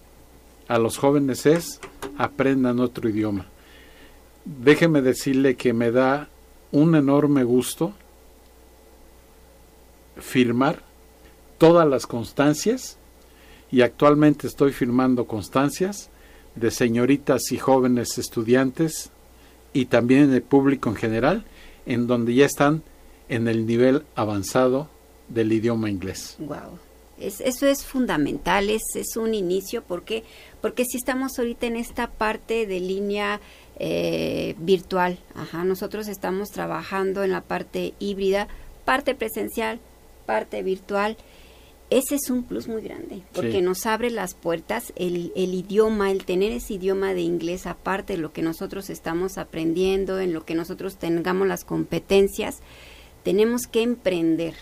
a 0.68 0.78
los 0.78 0.98
jóvenes 0.98 1.46
es 1.46 1.80
aprendan 2.16 2.80
otro 2.80 3.08
idioma. 3.08 3.46
Déjeme 4.44 5.02
decirle 5.02 5.56
que 5.56 5.72
me 5.72 5.90
da 5.90 6.28
un 6.72 6.94
enorme 6.94 7.44
gusto 7.44 7.94
firmar 10.16 10.82
todas 11.58 11.88
las 11.88 12.06
constancias 12.06 12.98
y 13.70 13.80
actualmente 13.80 14.46
estoy 14.46 14.72
firmando 14.72 15.26
constancias 15.26 16.10
de 16.54 16.70
señoritas 16.70 17.50
y 17.52 17.58
jóvenes 17.58 18.18
estudiantes 18.18 19.10
y 19.72 19.86
también 19.86 20.30
de 20.30 20.40
público 20.40 20.90
en 20.90 20.96
general 20.96 21.44
en 21.86 22.06
donde 22.06 22.34
ya 22.34 22.46
están 22.46 22.82
en 23.28 23.48
el 23.48 23.66
nivel 23.66 24.04
avanzado 24.14 24.88
del 25.28 25.52
idioma 25.52 25.90
inglés. 25.90 26.36
Wow. 26.38 26.78
Eso 27.18 27.66
es 27.66 27.84
fundamental, 27.84 28.70
es, 28.70 28.82
es 28.94 29.16
un 29.16 29.34
inicio 29.34 29.82
porque 29.82 30.24
porque 30.60 30.84
si 30.84 30.96
estamos 30.96 31.38
ahorita 31.38 31.66
en 31.66 31.76
esta 31.76 32.10
parte 32.10 32.66
de 32.66 32.80
línea 32.80 33.40
eh, 33.78 34.54
virtual, 34.58 35.18
ajá, 35.34 35.64
nosotros 35.64 36.08
estamos 36.08 36.50
trabajando 36.50 37.22
en 37.22 37.32
la 37.32 37.42
parte 37.42 37.94
híbrida, 37.98 38.48
parte 38.84 39.14
presencial, 39.14 39.80
parte 40.26 40.62
virtual 40.62 41.16
ese 41.90 42.14
es 42.16 42.30
un 42.30 42.44
plus 42.44 42.66
muy 42.66 42.82
grande, 42.82 43.22
porque 43.34 43.60
nos 43.60 43.86
abre 43.86 44.10
las 44.10 44.34
puertas 44.34 44.92
el, 44.96 45.32
el, 45.36 45.54
idioma, 45.54 46.10
el 46.10 46.24
tener 46.24 46.50
ese 46.50 46.74
idioma 46.74 47.14
de 47.14 47.20
inglés 47.20 47.66
aparte 47.66 48.14
de 48.14 48.18
lo 48.18 48.32
que 48.32 48.42
nosotros 48.42 48.88
estamos 48.90 49.36
aprendiendo, 49.38 50.18
en 50.18 50.32
lo 50.32 50.44
que 50.44 50.54
nosotros 50.54 50.96
tengamos 50.96 51.46
las 51.46 51.64
competencias, 51.64 52.60
tenemos 53.22 53.66
que 53.66 53.82
emprender. 53.82 54.54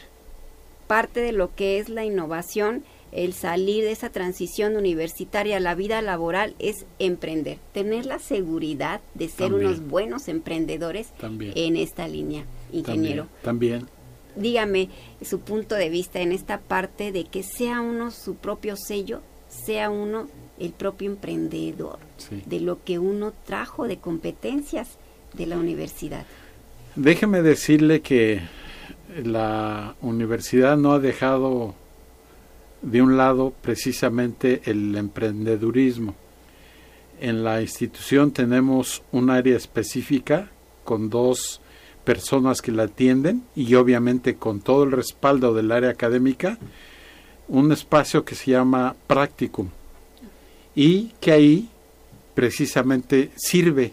Parte 0.92 1.20
de 1.20 1.32
lo 1.32 1.54
que 1.54 1.78
es 1.78 1.88
la 1.88 2.04
innovación, 2.04 2.84
el 3.12 3.32
salir 3.32 3.82
de 3.82 3.92
esa 3.92 4.10
transición 4.10 4.76
universitaria 4.76 5.56
a 5.56 5.60
la 5.60 5.74
vida 5.74 6.02
laboral 6.02 6.54
es 6.58 6.84
emprender, 6.98 7.56
tener 7.72 8.04
la 8.04 8.18
seguridad 8.18 9.00
de 9.14 9.30
ser 9.30 9.54
unos 9.54 9.80
buenos 9.80 10.28
emprendedores 10.28 11.08
en 11.22 11.76
esta 11.76 12.06
línea, 12.08 12.44
ingeniero. 12.72 13.26
También 13.40 13.86
dígame 14.36 14.90
su 15.22 15.40
punto 15.40 15.76
de 15.76 15.88
vista 15.88 16.20
en 16.20 16.30
esta 16.30 16.60
parte 16.60 17.10
de 17.10 17.24
que 17.24 17.42
sea 17.42 17.80
uno 17.80 18.10
su 18.10 18.34
propio 18.34 18.76
sello, 18.76 19.22
sea 19.48 19.88
uno 19.88 20.28
el 20.58 20.72
propio 20.72 21.10
emprendedor 21.10 22.00
de 22.44 22.60
lo 22.60 22.84
que 22.84 22.98
uno 22.98 23.32
trajo 23.46 23.88
de 23.88 23.96
competencias 23.96 24.98
de 25.32 25.46
la 25.46 25.56
universidad. 25.56 26.26
Déjeme 26.96 27.40
decirle 27.40 28.02
que 28.02 28.42
la 29.24 29.94
universidad 30.00 30.76
no 30.76 30.92
ha 30.92 30.98
dejado 30.98 31.74
de 32.82 33.02
un 33.02 33.16
lado 33.16 33.52
precisamente 33.62 34.62
el 34.64 34.96
emprendedurismo. 34.96 36.14
En 37.20 37.44
la 37.44 37.62
institución 37.62 38.32
tenemos 38.32 39.02
un 39.12 39.30
área 39.30 39.56
específica 39.56 40.50
con 40.84 41.08
dos 41.10 41.60
personas 42.04 42.60
que 42.60 42.72
la 42.72 42.84
atienden 42.84 43.44
y 43.54 43.74
obviamente 43.74 44.34
con 44.34 44.60
todo 44.60 44.82
el 44.82 44.92
respaldo 44.92 45.54
del 45.54 45.70
área 45.70 45.90
académica, 45.90 46.58
un 47.48 47.70
espacio 47.70 48.24
que 48.24 48.34
se 48.34 48.50
llama 48.50 48.96
Practicum 49.06 49.68
y 50.74 51.12
que 51.20 51.32
ahí 51.32 51.68
precisamente 52.34 53.30
sirve 53.36 53.92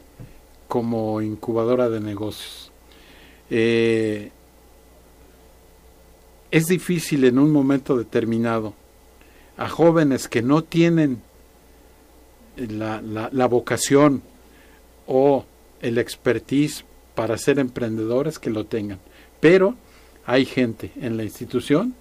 como 0.67 1.21
incubadora 1.21 1.89
de 1.89 1.99
negocios. 1.99 2.71
Eh, 3.49 4.32
es 6.51 6.67
difícil 6.67 7.25
en 7.25 7.39
un 7.39 7.51
momento 7.51 7.97
determinado 7.97 8.73
a 9.57 9.69
jóvenes 9.69 10.27
que 10.27 10.41
no 10.41 10.63
tienen 10.63 11.21
la, 12.55 13.01
la, 13.01 13.45
vocación 13.47 14.21
o 15.07 15.45
el 15.81 15.97
expertise 15.97 16.85
para 17.15 17.38
ser 17.38 17.59
emprendedores 17.59 18.39
que 18.39 18.49
lo 18.49 18.65
tengan. 18.65 18.99
Pero 19.39 19.75
hay 20.25 20.45
gente 20.45 20.91
en 21.01 21.17
la 21.17 21.23
institución 21.23 21.93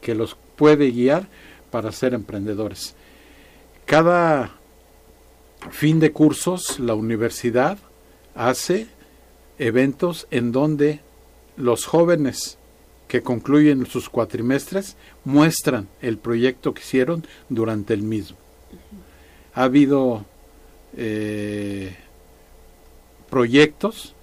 que 0.00 0.14
los 0.14 0.36
puede 0.56 0.90
guiar 0.90 1.28
para 1.70 1.92
ser 1.92 2.14
emprendedores. 2.14 2.94
Cada 3.86 4.52
fin 5.70 6.00
de 6.00 6.12
cursos 6.12 6.78
la 6.78 6.94
universidad 6.94 7.78
hace 8.34 8.86
eventos 9.58 10.26
en 10.30 10.52
donde 10.52 11.00
los 11.56 11.86
jóvenes 11.86 12.58
que 13.14 13.22
concluyen 13.22 13.86
sus 13.86 14.08
cuatrimestres 14.08 14.96
muestran 15.24 15.86
el 16.02 16.18
proyecto 16.18 16.74
que 16.74 16.80
hicieron 16.80 17.24
durante 17.48 17.94
el 17.94 18.02
mismo. 18.02 18.36
Ha 19.54 19.62
habido 19.62 20.24
eh, 20.96 21.94
proyectos 23.30 24.16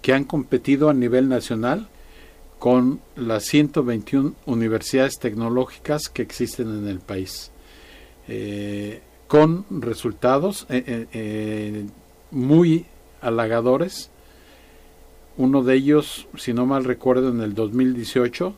que 0.00 0.14
han 0.14 0.24
competido 0.24 0.88
a 0.88 0.94
nivel 0.94 1.28
nacional 1.28 1.88
con 2.58 3.02
las 3.16 3.44
121 3.44 4.32
universidades 4.46 5.18
tecnológicas 5.18 6.08
que 6.08 6.22
existen 6.22 6.70
en 6.70 6.88
el 6.88 7.00
país, 7.00 7.50
eh, 8.28 9.02
con 9.26 9.66
resultados 9.68 10.64
eh, 10.70 11.84
muy 12.30 12.86
halagadores. 13.20 14.08
Uno 15.38 15.62
de 15.62 15.74
ellos, 15.76 16.26
si 16.36 16.52
no 16.52 16.66
mal 16.66 16.84
recuerdo, 16.84 17.30
en 17.30 17.40
el 17.40 17.54
2018, 17.54 18.54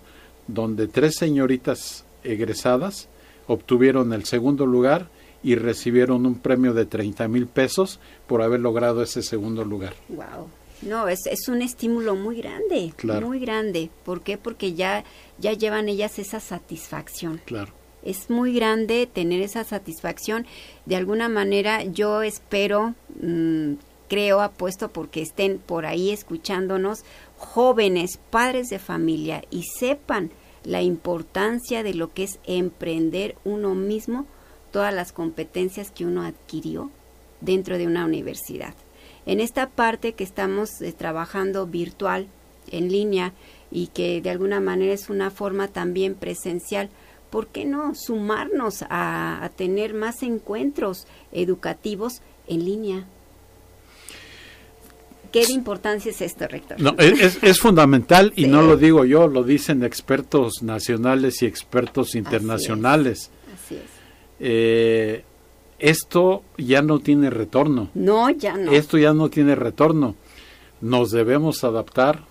donde 0.48 0.88
tres 0.88 1.14
señoritas 1.16 2.04
egresadas 2.24 3.08
obtuvieron 3.46 4.12
el 4.12 4.24
segundo 4.24 4.66
lugar 4.66 5.08
y 5.42 5.54
recibieron 5.54 6.26
un 6.26 6.36
premio 6.36 6.74
de 6.74 6.86
30 6.86 7.28
mil 7.28 7.46
pesos 7.46 8.00
por 8.26 8.42
haber 8.42 8.60
logrado 8.60 9.02
ese 9.02 9.22
segundo 9.22 9.64
lugar. 9.64 9.94
Wow. 10.08 10.48
No, 10.82 11.08
es, 11.08 11.26
es 11.26 11.48
un 11.48 11.60
estímulo 11.60 12.16
muy 12.16 12.36
grande, 12.40 12.94
muy 13.22 13.38
grande. 13.38 13.90
¿Por 14.04 14.22
qué? 14.22 14.38
Porque 14.38 14.72
ya, 14.72 15.04
ya 15.38 15.52
llevan 15.52 15.88
ellas 15.88 16.18
esa 16.18 16.40
satisfacción. 16.40 17.40
Claro. 17.44 17.72
Es 18.02 18.30
muy 18.30 18.54
grande 18.54 19.06
tener 19.06 19.42
esa 19.42 19.64
satisfacción. 19.64 20.46
De 20.86 20.96
alguna 20.96 21.28
manera 21.28 21.84
yo 21.84 22.22
espero, 22.22 22.94
mm, 23.20 23.74
creo, 24.10 24.40
apuesto 24.40 24.90
porque 24.90 25.22
estén 25.22 25.58
por 25.58 25.86
ahí 25.86 26.10
escuchándonos 26.10 27.04
jóvenes, 27.38 28.18
padres 28.30 28.68
de 28.68 28.80
familia 28.80 29.44
y 29.50 29.62
sepan 29.78 30.30
la 30.64 30.82
importancia 30.82 31.84
de 31.84 31.94
lo 31.94 32.12
que 32.12 32.24
es 32.24 32.40
emprender 32.44 33.36
uno 33.44 33.74
mismo, 33.74 34.26
todas 34.72 34.92
las 34.92 35.12
competencias 35.12 35.92
que 35.92 36.04
uno 36.04 36.22
adquirió 36.22 36.90
dentro 37.40 37.78
de 37.78 37.86
una 37.86 38.04
universidad. 38.04 38.74
En 39.26 39.40
esta 39.40 39.68
parte 39.68 40.14
que 40.14 40.24
estamos 40.24 40.82
eh, 40.82 40.92
trabajando 40.92 41.66
virtual, 41.66 42.26
en 42.70 42.90
línea, 42.90 43.32
y 43.70 43.86
que 43.88 44.20
de 44.20 44.30
alguna 44.30 44.60
manera 44.60 44.92
es 44.92 45.08
una 45.08 45.30
forma 45.30 45.68
también 45.68 46.16
presencial, 46.16 46.90
¿por 47.30 47.46
qué 47.46 47.64
no 47.64 47.94
sumarnos 47.94 48.84
a, 48.90 49.48
tener 49.56 49.94
más 49.94 50.24
encuentros 50.24 51.06
educativos 51.30 52.22
en 52.48 52.64
línea? 52.64 53.06
¿Qué 55.32 55.46
de 55.46 55.52
importancia 55.52 56.10
es 56.10 56.20
esto, 56.20 56.46
rector? 56.48 56.80
No, 56.80 56.94
es, 56.98 57.60
fundamental 57.60 58.32
y 58.36 58.46
no 58.46 58.62
lo 58.62 58.76
digo 58.76 59.04
yo, 59.04 59.28
lo 59.28 59.44
dicen 59.44 59.84
expertos 59.84 60.62
nacionales 60.62 61.42
y 61.42 61.46
expertos 61.46 62.14
internacionales. 62.14 63.30
Así 63.54 63.76
es. 63.76 63.82
Eh, 64.40 65.24
esto 65.78 66.42
ya 66.58 66.82
no 66.82 66.98
tiene 66.98 67.30
retorno. 67.30 67.90
No, 67.94 68.30
ya 68.30 68.56
no. 68.56 68.70
Esto 68.70 68.98
ya 68.98 69.12
no 69.14 69.30
tiene 69.30 69.54
retorno. 69.54 70.14
Nos 70.80 71.10
debemos 71.10 71.64
adaptar 71.64 72.24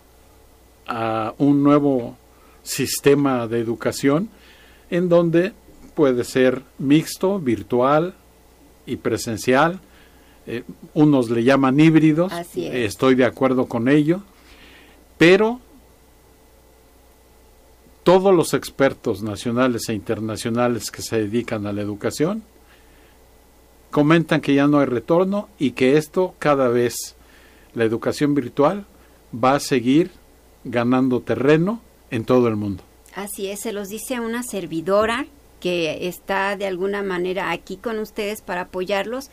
a 0.87 1.33
un 1.37 1.63
nuevo 1.63 2.17
sistema 2.63 3.47
de 3.47 3.59
educación 3.59 4.29
en 4.89 5.09
donde 5.09 5.53
puede 5.95 6.23
ser 6.23 6.63
mixto, 6.77 7.39
virtual 7.39 8.13
y 8.85 8.97
presencial. 8.97 9.79
Eh, 10.51 10.63
unos 10.95 11.29
le 11.29 11.43
llaman 11.43 11.79
híbridos, 11.79 12.33
estoy 12.55 13.13
de 13.13 13.23
acuerdo 13.23 13.67
con 13.67 13.87
ello, 13.87 14.23
pero 15.19 15.59
todos 18.01 18.33
los 18.33 18.55
expertos 18.55 19.21
nacionales 19.21 19.89
e 19.89 19.93
internacionales 19.93 20.89
que 20.89 21.03
se 21.03 21.17
dedican 21.19 21.67
a 21.67 21.71
la 21.71 21.81
educación 21.81 22.41
comentan 23.91 24.41
que 24.41 24.55
ya 24.55 24.65
no 24.65 24.79
hay 24.79 24.87
retorno 24.87 25.49
y 25.59 25.73
que 25.73 25.97
esto 25.97 26.33
cada 26.39 26.67
vez 26.67 27.15
la 27.75 27.83
educación 27.83 28.33
virtual 28.33 28.87
va 29.31 29.53
a 29.53 29.59
seguir 29.59 30.09
ganando 30.63 31.21
terreno 31.21 31.79
en 32.09 32.25
todo 32.25 32.47
el 32.47 32.55
mundo. 32.55 32.81
Así 33.13 33.45
es, 33.49 33.59
se 33.59 33.71
los 33.71 33.89
dice 33.89 34.19
una 34.19 34.41
servidora 34.41 35.27
que 35.59 36.07
está 36.07 36.55
de 36.55 36.65
alguna 36.65 37.03
manera 37.03 37.51
aquí 37.51 37.77
con 37.77 37.99
ustedes 37.99 38.41
para 38.41 38.61
apoyarlos. 38.61 39.29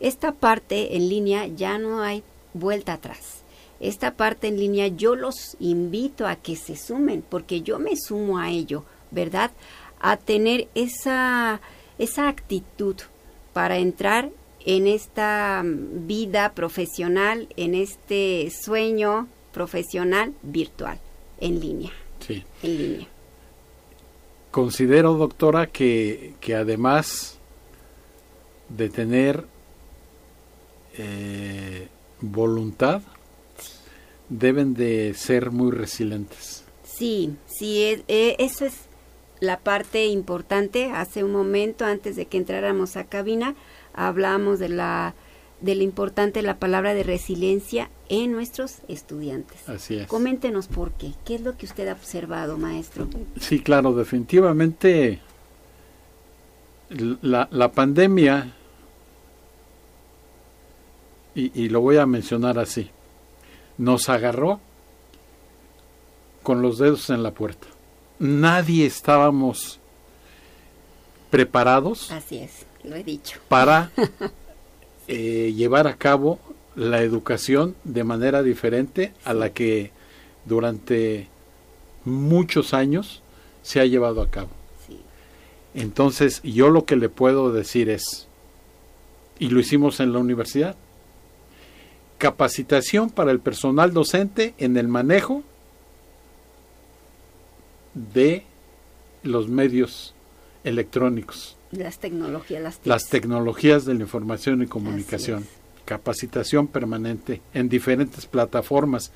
Esta 0.00 0.32
parte 0.32 0.96
en 0.96 1.08
línea 1.08 1.46
ya 1.46 1.78
no 1.78 2.02
hay 2.02 2.22
vuelta 2.54 2.94
atrás 2.94 3.40
esta 3.80 4.14
parte 4.14 4.48
en 4.48 4.58
línea 4.58 4.88
yo 4.88 5.16
los 5.16 5.56
invito 5.58 6.26
a 6.26 6.36
que 6.36 6.54
se 6.54 6.76
sumen, 6.76 7.24
porque 7.26 7.62
yo 7.62 7.78
me 7.78 7.96
sumo 7.96 8.38
a 8.38 8.50
ello, 8.50 8.84
¿verdad? 9.10 9.50
A 10.00 10.18
tener 10.18 10.68
esa, 10.74 11.60
esa 11.98 12.28
actitud 12.28 12.96
para 13.54 13.78
entrar 13.78 14.30
en 14.66 14.86
esta 14.86 15.62
vida 15.64 16.52
profesional, 16.52 17.48
en 17.56 17.74
este 17.74 18.50
sueño 18.50 19.28
profesional 19.52 20.34
virtual, 20.42 21.00
en 21.40 21.58
línea. 21.58 21.92
Sí. 22.20 22.44
En 22.62 22.76
línea. 22.78 23.06
Considero, 24.50 25.14
doctora, 25.14 25.68
que, 25.68 26.34
que 26.40 26.54
además 26.54 27.38
de 28.68 28.90
tener 28.90 29.46
eh, 31.02 31.88
voluntad, 32.20 33.02
deben 34.28 34.74
de 34.74 35.14
ser 35.14 35.50
muy 35.50 35.72
resilientes. 35.72 36.64
Sí, 36.84 37.34
sí, 37.46 37.82
es, 37.84 38.02
e, 38.08 38.36
eso 38.38 38.66
es 38.66 38.74
la 39.40 39.58
parte 39.58 40.06
importante. 40.06 40.90
Hace 40.92 41.24
un 41.24 41.32
momento, 41.32 41.84
antes 41.84 42.16
de 42.16 42.26
que 42.26 42.36
entráramos 42.36 42.96
a 42.96 43.04
cabina, 43.04 43.54
hablamos 43.94 44.58
de 44.58 44.68
la 44.68 45.14
de 45.60 45.74
lo 45.74 45.82
importante 45.82 46.40
la 46.40 46.58
palabra 46.58 46.94
de 46.94 47.02
resiliencia 47.02 47.90
en 48.08 48.32
nuestros 48.32 48.78
estudiantes. 48.88 49.68
Así 49.68 49.96
es. 49.96 50.06
Coméntenos 50.06 50.68
por 50.68 50.92
qué. 50.92 51.12
¿Qué 51.26 51.34
es 51.34 51.42
lo 51.42 51.56
que 51.58 51.66
usted 51.66 51.86
ha 51.88 51.92
observado, 51.92 52.56
maestro? 52.56 53.08
Sí, 53.38 53.60
claro, 53.60 53.92
definitivamente 53.92 55.20
la, 57.22 57.48
la 57.50 57.72
pandemia, 57.72 58.54
y, 61.40 61.52
y 61.54 61.68
lo 61.68 61.80
voy 61.80 61.96
a 61.96 62.06
mencionar 62.06 62.58
así, 62.58 62.90
nos 63.78 64.08
agarró 64.08 64.60
con 66.42 66.62
los 66.62 66.78
dedos 66.78 67.10
en 67.10 67.22
la 67.22 67.32
puerta. 67.32 67.66
Nadie 68.18 68.86
estábamos 68.86 69.78
preparados. 71.30 72.10
Así 72.10 72.38
es, 72.38 72.66
lo 72.84 72.96
he 72.96 73.04
dicho. 73.04 73.38
Para 73.48 73.90
eh, 75.08 75.52
llevar 75.56 75.86
a 75.86 75.96
cabo 75.96 76.38
la 76.76 77.02
educación 77.02 77.74
de 77.84 78.04
manera 78.04 78.42
diferente 78.42 79.12
a 79.24 79.34
la 79.34 79.50
que 79.50 79.90
durante 80.44 81.28
muchos 82.04 82.74
años 82.74 83.22
se 83.62 83.80
ha 83.80 83.86
llevado 83.86 84.22
a 84.22 84.30
cabo. 84.30 84.50
Entonces, 85.72 86.42
yo 86.42 86.68
lo 86.68 86.84
que 86.84 86.96
le 86.96 87.08
puedo 87.08 87.52
decir 87.52 87.90
es, 87.90 88.26
y 89.38 89.50
lo 89.50 89.60
hicimos 89.60 90.00
en 90.00 90.12
la 90.12 90.18
universidad, 90.18 90.74
capacitación 92.20 93.08
para 93.08 93.30
el 93.30 93.40
personal 93.40 93.94
docente 93.94 94.54
en 94.58 94.76
el 94.76 94.88
manejo 94.88 95.42
de 97.94 98.44
los 99.22 99.48
medios 99.48 100.14
electrónicos. 100.62 101.56
Las 101.72 101.98
tecnologías, 101.98 102.62
las, 102.62 102.80
las 102.84 103.08
tecnologías 103.08 103.86
de 103.86 103.94
la 103.94 104.02
información 104.02 104.62
y 104.62 104.66
comunicación. 104.66 105.46
Capacitación 105.86 106.66
permanente 106.66 107.40
en 107.54 107.70
diferentes 107.70 108.26
plataformas. 108.26 109.12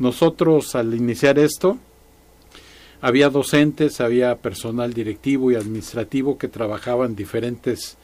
Nosotros 0.00 0.74
al 0.74 0.92
iniciar 0.92 1.38
esto, 1.38 1.78
había 3.00 3.30
docentes, 3.30 4.00
había 4.00 4.36
personal 4.38 4.92
directivo 4.92 5.52
y 5.52 5.54
administrativo 5.54 6.36
que 6.36 6.48
trabajaba 6.48 7.06
en 7.06 7.14
diferentes 7.14 7.96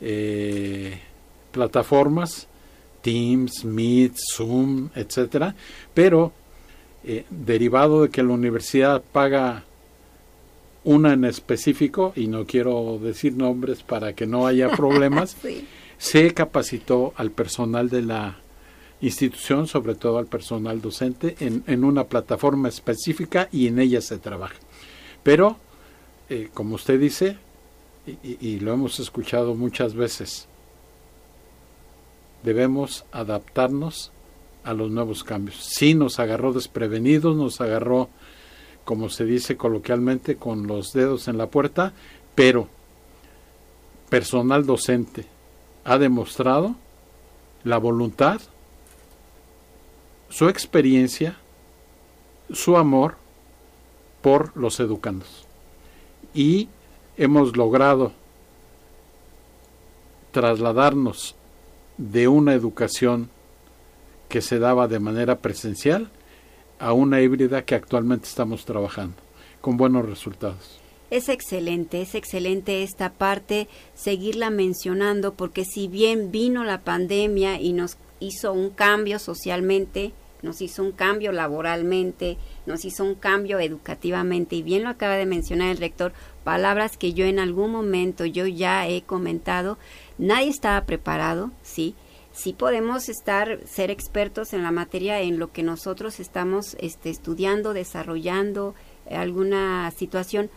eh, 0.00 0.98
plataformas 1.52 2.48
Teams, 3.04 3.66
Meet, 3.66 4.14
Zoom, 4.16 4.88
etcétera, 4.94 5.54
pero 5.92 6.32
eh, 7.04 7.26
derivado 7.28 8.02
de 8.02 8.08
que 8.08 8.22
la 8.22 8.32
universidad 8.32 9.02
paga 9.02 9.64
una 10.84 11.12
en 11.12 11.26
específico, 11.26 12.14
y 12.16 12.28
no 12.28 12.46
quiero 12.46 12.98
decir 13.02 13.34
nombres 13.36 13.82
para 13.82 14.14
que 14.14 14.26
no 14.26 14.46
haya 14.46 14.70
problemas, 14.70 15.36
se 15.98 16.32
capacitó 16.32 17.12
al 17.16 17.30
personal 17.30 17.90
de 17.90 18.02
la 18.02 18.38
institución, 19.02 19.66
sobre 19.66 19.96
todo 19.96 20.16
al 20.16 20.26
personal 20.26 20.80
docente, 20.80 21.36
en, 21.40 21.84
una 21.84 22.04
plataforma 22.04 22.70
específica 22.70 23.50
y 23.52 23.66
en 23.66 23.80
ella 23.80 24.00
se 24.00 24.16
trabaja. 24.16 24.56
Pero, 25.22 25.58
eh, 26.30 26.48
como 26.54 26.76
usted 26.76 26.98
dice, 26.98 27.36
y 28.22 28.60
lo 28.60 28.72
hemos 28.72 28.98
escuchado 28.98 29.54
muchas 29.54 29.94
veces, 29.94 30.46
debemos 32.44 33.04
adaptarnos 33.10 34.12
a 34.62 34.74
los 34.74 34.90
nuevos 34.90 35.24
cambios. 35.24 35.56
Sí, 35.56 35.94
nos 35.94 36.20
agarró 36.20 36.52
desprevenidos, 36.52 37.34
nos 37.36 37.60
agarró, 37.60 38.10
como 38.84 39.08
se 39.08 39.24
dice 39.24 39.56
coloquialmente, 39.56 40.36
con 40.36 40.66
los 40.66 40.92
dedos 40.92 41.26
en 41.26 41.38
la 41.38 41.48
puerta, 41.48 41.92
pero 42.34 42.68
personal 44.10 44.66
docente 44.66 45.26
ha 45.84 45.98
demostrado 45.98 46.76
la 47.64 47.78
voluntad, 47.78 48.40
su 50.28 50.48
experiencia, 50.48 51.36
su 52.52 52.76
amor 52.76 53.16
por 54.20 54.54
los 54.56 54.80
educandos. 54.80 55.46
Y 56.34 56.68
hemos 57.16 57.56
logrado 57.56 58.12
trasladarnos 60.32 61.36
de 61.98 62.28
una 62.28 62.54
educación 62.54 63.28
que 64.28 64.40
se 64.40 64.58
daba 64.58 64.88
de 64.88 64.98
manera 64.98 65.38
presencial 65.38 66.10
a 66.78 66.92
una 66.92 67.20
híbrida 67.20 67.64
que 67.64 67.74
actualmente 67.74 68.26
estamos 68.26 68.64
trabajando, 68.64 69.16
con 69.60 69.76
buenos 69.76 70.06
resultados. 70.06 70.80
Es 71.10 71.28
excelente, 71.28 72.02
es 72.02 72.14
excelente 72.14 72.82
esta 72.82 73.12
parte, 73.12 73.68
seguirla 73.94 74.50
mencionando, 74.50 75.34
porque 75.34 75.64
si 75.64 75.86
bien 75.86 76.32
vino 76.32 76.64
la 76.64 76.80
pandemia 76.80 77.60
y 77.60 77.72
nos 77.72 77.96
hizo 78.18 78.52
un 78.52 78.70
cambio 78.70 79.18
socialmente, 79.18 80.12
nos 80.42 80.60
hizo 80.60 80.82
un 80.82 80.92
cambio 80.92 81.32
laboralmente, 81.32 82.36
nos 82.66 82.84
hizo 82.84 83.04
un 83.04 83.14
cambio 83.14 83.60
educativamente, 83.60 84.56
y 84.56 84.62
bien 84.62 84.82
lo 84.82 84.90
acaba 84.90 85.14
de 85.14 85.26
mencionar 85.26 85.70
el 85.70 85.78
rector, 85.78 86.12
palabras 86.42 86.96
que 86.96 87.14
yo 87.14 87.24
en 87.24 87.38
algún 87.38 87.70
momento 87.70 88.24
yo 88.24 88.46
ya 88.46 88.86
he 88.86 89.02
comentado, 89.02 89.78
Nadie 90.18 90.48
estaba 90.48 90.84
preparado, 90.84 91.50
sí. 91.62 91.94
Sí 92.32 92.52
podemos 92.52 93.08
estar, 93.08 93.60
ser 93.64 93.90
expertos 93.92 94.52
en 94.54 94.64
la 94.64 94.72
materia 94.72 95.20
en 95.20 95.38
lo 95.38 95.52
que 95.52 95.62
nosotros 95.62 96.18
estamos 96.18 96.76
este, 96.80 97.10
estudiando, 97.10 97.74
desarrollando 97.74 98.74
eh, 99.06 99.14
alguna 99.14 99.90
situación, 99.92 100.50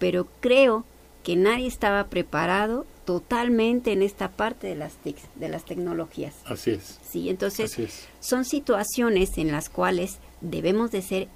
pero 0.00 0.26
creo 0.40 0.84
que 1.22 1.36
nadie 1.36 1.68
estaba 1.68 2.08
preparado 2.08 2.86
totalmente 3.04 3.92
en 3.92 4.02
esta 4.02 4.30
parte 4.30 4.66
de 4.66 4.74
las 4.74 4.94
TICs, 4.94 5.22
de 5.36 5.48
las 5.48 5.64
tecnologías. 5.64 6.34
Así 6.46 6.72
es. 6.72 6.98
Sí, 7.08 7.28
entonces 7.28 7.76
son 8.20 8.44
situaciones 8.44 9.36
en 9.36 9.52
las 9.52 9.68
cuales 9.68 10.18
debemos 10.40 10.90
de 10.90 11.02
ser 11.02 11.28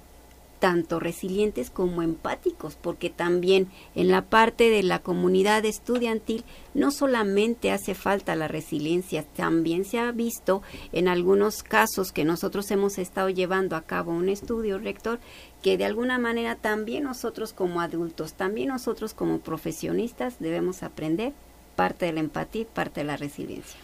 tanto 0.59 0.99
resilientes 0.99 1.69
como 1.69 2.01
empáticos, 2.01 2.75
porque 2.75 3.09
también 3.09 3.67
en 3.93 4.09
la 4.09 4.23
parte 4.23 4.69
de 4.69 4.83
la 4.83 4.99
comunidad 4.99 5.65
estudiantil 5.65 6.43
no 6.73 6.91
solamente 6.91 7.71
hace 7.71 7.93
falta 7.93 8.35
la 8.35 8.47
resiliencia, 8.47 9.23
también 9.23 9.85
se 9.85 9.99
ha 9.99 10.11
visto 10.11 10.61
en 10.91 11.07
algunos 11.07 11.63
casos 11.63 12.11
que 12.11 12.25
nosotros 12.25 12.69
hemos 12.71 12.97
estado 12.97 13.29
llevando 13.29 13.75
a 13.75 13.81
cabo 13.81 14.11
un 14.11 14.29
estudio, 14.29 14.79
rector, 14.79 15.19
que 15.61 15.77
de 15.77 15.85
alguna 15.85 16.17
manera 16.17 16.55
también 16.55 17.03
nosotros 17.03 17.53
como 17.53 17.81
adultos, 17.81 18.33
también 18.33 18.69
nosotros 18.69 19.13
como 19.13 19.39
profesionistas 19.39 20.39
debemos 20.39 20.83
aprender 20.83 21.33
parte 21.75 22.05
de 22.05 22.13
la 22.13 22.19
empatía, 22.21 22.65
parte 22.73 23.01
de 23.01 23.05
la 23.05 23.17
resiliencia. 23.17 23.79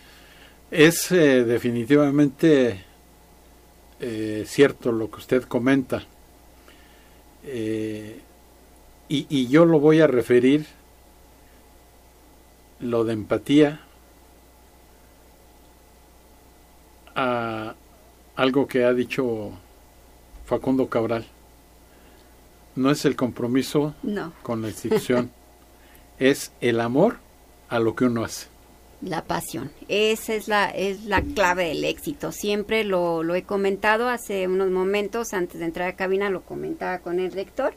Es 0.69 1.11
eh, 1.11 1.43
definitivamente 1.43 2.85
eh, 3.99 4.45
cierto 4.47 4.91
lo 4.91 5.11
que 5.11 5.17
usted 5.17 5.43
comenta 5.43 6.03
eh, 7.43 8.21
y, 9.09 9.47
yo 9.47 9.65
lo 9.65 9.79
voy 9.79 9.99
a 9.99 10.07
referir 10.07 10.65
lo 12.79 13.03
de 13.03 13.13
empatía 13.13 13.81
a 17.13 17.75
algo 18.35 18.67
que 18.67 18.85
ha 18.85 18.93
dicho 18.93 19.51
Facundo 20.45 20.87
Cabral. 20.87 21.25
No 22.75 22.89
es 22.89 23.03
el 23.03 23.17
compromiso 23.17 23.95
con 24.43 24.61
la 24.61 24.69
institución, 24.69 25.31
es 26.19 26.53
el 26.61 26.79
amor 26.79 27.17
a 27.67 27.79
lo 27.79 27.95
que 27.95 28.05
uno 28.05 28.23
hace. 28.23 28.50
La 29.01 29.23
pasión, 29.23 29.71
esa 29.87 30.35
es 30.35 30.47
la, 30.47 30.69
es 30.69 31.05
la 31.05 31.23
clave 31.23 31.69
del 31.69 31.85
éxito. 31.85 32.31
Siempre 32.31 32.83
lo, 32.83 33.23
lo 33.23 33.33
he 33.33 33.41
comentado 33.43 34.07
hace 34.07 34.47
unos 34.47 34.69
momentos, 34.69 35.33
antes 35.33 35.59
de 35.59 35.65
entrar 35.65 35.89
a 35.89 35.95
cabina 35.95 36.29
lo 36.29 36.43
comentaba 36.43 36.99
con 36.99 37.19
el 37.19 37.31
rector. 37.31 37.73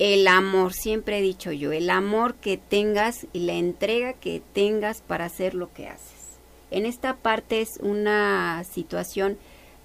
El 0.00 0.26
amor, 0.26 0.72
siempre 0.72 1.18
he 1.18 1.22
dicho 1.22 1.52
yo, 1.52 1.70
el 1.70 1.90
amor 1.90 2.34
que 2.34 2.56
tengas 2.56 3.26
y 3.32 3.40
la 3.40 3.54
entrega 3.54 4.14
que 4.14 4.42
tengas 4.52 5.00
para 5.00 5.26
hacer 5.26 5.54
lo 5.54 5.72
que 5.72 5.86
haces. 5.86 6.38
En 6.70 6.86
esta 6.86 7.16
parte 7.16 7.60
es 7.60 7.78
una 7.80 8.64
situación 8.64 9.38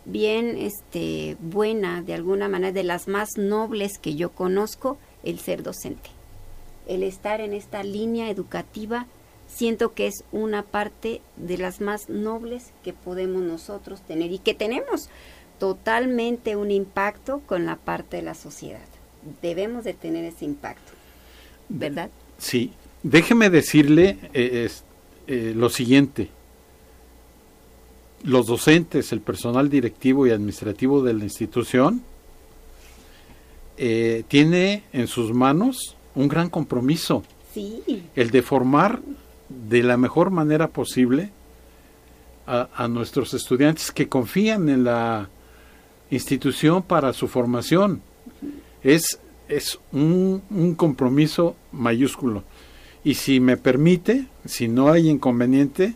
bien 0.05 0.57
este, 0.57 1.37
buena, 1.39 2.01
de 2.01 2.13
alguna 2.13 2.49
manera, 2.49 2.71
de 2.71 2.83
las 2.83 3.07
más 3.07 3.37
nobles 3.37 3.99
que 3.99 4.15
yo 4.15 4.31
conozco, 4.31 4.97
el 5.23 5.39
ser 5.39 5.63
docente. 5.63 6.09
El 6.87 7.03
estar 7.03 7.41
en 7.41 7.53
esta 7.53 7.83
línea 7.83 8.29
educativa 8.29 9.07
siento 9.53 9.93
que 9.93 10.07
es 10.07 10.23
una 10.31 10.63
parte 10.63 11.21
de 11.37 11.57
las 11.57 11.81
más 11.81 12.09
nobles 12.09 12.71
que 12.83 12.93
podemos 12.93 13.41
nosotros 13.41 14.01
tener 14.01 14.31
y 14.31 14.39
que 14.39 14.53
tenemos 14.53 15.09
totalmente 15.59 16.55
un 16.55 16.71
impacto 16.71 17.41
con 17.45 17.65
la 17.65 17.75
parte 17.75 18.17
de 18.17 18.23
la 18.23 18.33
sociedad. 18.33 18.81
Debemos 19.41 19.83
de 19.83 19.93
tener 19.93 20.25
ese 20.25 20.45
impacto, 20.45 20.91
¿verdad? 21.69 22.09
Sí, 22.37 22.73
déjeme 23.03 23.49
decirle 23.49 24.17
eh, 24.33 24.69
eh, 25.27 25.53
lo 25.55 25.69
siguiente. 25.69 26.29
Los 28.23 28.47
docentes, 28.47 29.11
el 29.11 29.21
personal 29.21 29.69
directivo 29.69 30.25
y 30.25 30.31
administrativo 30.31 31.03
de 31.03 31.13
la 31.13 31.23
institución, 31.25 32.01
eh, 33.77 34.23
tiene 34.27 34.83
en 34.93 35.07
sus 35.07 35.33
manos 35.33 35.95
un 36.15 36.27
gran 36.27 36.49
compromiso. 36.49 37.23
Sí. 37.53 38.03
El 38.15 38.31
de 38.31 38.41
formar 38.41 39.01
de 39.69 39.83
la 39.83 39.97
mejor 39.97 40.31
manera 40.31 40.67
posible 40.67 41.31
a, 42.45 42.87
nuestros 42.87 43.33
estudiantes 43.33 43.91
que 43.91 44.09
confían 44.09 44.67
en 44.69 44.83
la 44.83 45.29
institución 46.09 46.83
para 46.83 47.13
su 47.13 47.27
formación. 47.27 48.01
Es, 48.83 49.19
es 49.47 49.79
un, 49.91 50.75
compromiso 50.77 51.55
mayúsculo. 51.71 52.43
Y 53.03 53.15
si 53.15 53.39
me 53.39 53.57
permite, 53.57 54.27
si 54.45 54.67
no 54.67 54.89
hay 54.89 55.09
inconveniente, 55.09 55.95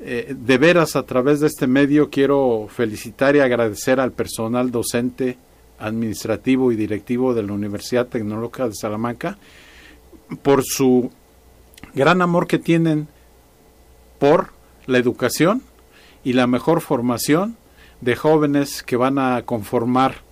eh, 0.00 0.34
de 0.36 0.58
veras 0.58 0.96
a 0.96 1.04
través 1.04 1.40
de 1.40 1.48
este 1.48 1.66
medio 1.66 2.10
quiero 2.10 2.68
felicitar 2.70 3.34
y 3.34 3.40
agradecer 3.40 3.98
al 3.98 4.12
personal 4.12 4.70
docente, 4.70 5.36
administrativo 5.80 6.72
y 6.72 6.76
directivo 6.76 7.34
de 7.34 7.42
la 7.44 7.52
Universidad 7.52 8.08
Tecnológica 8.08 8.68
de 8.68 8.74
Salamanca 8.74 9.38
por 10.42 10.62
su 10.64 11.10
gran 11.94 12.22
amor 12.22 12.46
que 12.46 12.58
tienen 12.58 13.08
por 14.18 14.52
la 14.86 14.98
educación 14.98 15.62
y 16.24 16.32
la 16.32 16.46
mejor 16.46 16.80
formación 16.80 17.56
de 18.00 18.16
jóvenes 18.16 18.82
que 18.82 18.96
van 18.96 19.18
a 19.18 19.42
conformar 19.42 20.22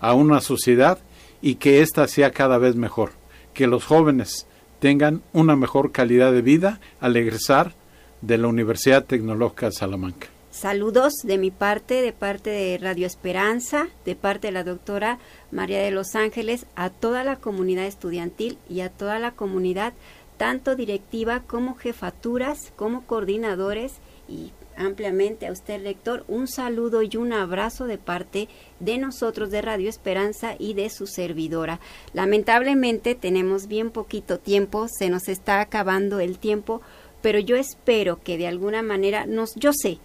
a 0.00 0.14
una 0.14 0.40
sociedad 0.40 0.98
y 1.40 1.56
que 1.56 1.82
ésta 1.82 2.06
sea 2.08 2.30
cada 2.30 2.58
vez 2.58 2.76
mejor, 2.76 3.12
que 3.52 3.66
los 3.66 3.84
jóvenes 3.84 4.46
tengan 4.80 5.22
una 5.32 5.56
mejor 5.56 5.92
calidad 5.92 6.32
de 6.32 6.42
vida 6.42 6.80
al 7.00 7.16
egresar 7.16 7.74
de 8.20 8.38
la 8.38 8.48
Universidad 8.48 9.04
Tecnológica 9.04 9.66
de 9.66 9.72
Salamanca. 9.72 10.28
Saludos 10.50 11.14
de 11.24 11.36
mi 11.36 11.50
parte, 11.50 12.00
de 12.00 12.12
parte 12.12 12.50
de 12.50 12.78
Radio 12.78 13.06
Esperanza, 13.06 13.88
de 14.04 14.14
parte 14.14 14.46
de 14.46 14.52
la 14.52 14.62
doctora 14.62 15.18
María 15.50 15.80
de 15.80 15.90
los 15.90 16.14
Ángeles, 16.14 16.66
a 16.76 16.90
toda 16.90 17.24
la 17.24 17.36
comunidad 17.36 17.86
estudiantil 17.86 18.58
y 18.70 18.80
a 18.80 18.88
toda 18.88 19.18
la 19.18 19.32
comunidad 19.32 19.94
tanto 20.36 20.76
directiva 20.76 21.42
como 21.46 21.74
jefaturas, 21.74 22.72
como 22.76 23.06
coordinadores 23.06 23.94
y 24.28 24.52
ampliamente 24.76 25.46
a 25.46 25.52
usted, 25.52 25.80
lector, 25.80 26.24
un 26.28 26.48
saludo 26.48 27.02
y 27.02 27.16
un 27.16 27.32
abrazo 27.32 27.86
de 27.86 27.98
parte 27.98 28.48
de 28.80 28.98
nosotros 28.98 29.50
de 29.50 29.62
Radio 29.62 29.88
Esperanza 29.88 30.56
y 30.58 30.74
de 30.74 30.90
su 30.90 31.06
servidora. 31.06 31.80
Lamentablemente 32.12 33.14
tenemos 33.14 33.68
bien 33.68 33.90
poquito 33.90 34.38
tiempo, 34.38 34.86
se 34.88 35.10
nos 35.10 35.28
está 35.28 35.60
acabando 35.60 36.20
el 36.20 36.38
tiempo, 36.38 36.82
pero 37.22 37.38
yo 37.38 37.56
espero 37.56 38.20
que 38.22 38.36
de 38.36 38.46
alguna 38.46 38.82
manera 38.82 39.26
nos, 39.26 39.54
yo 39.54 39.72
sé 39.72 39.98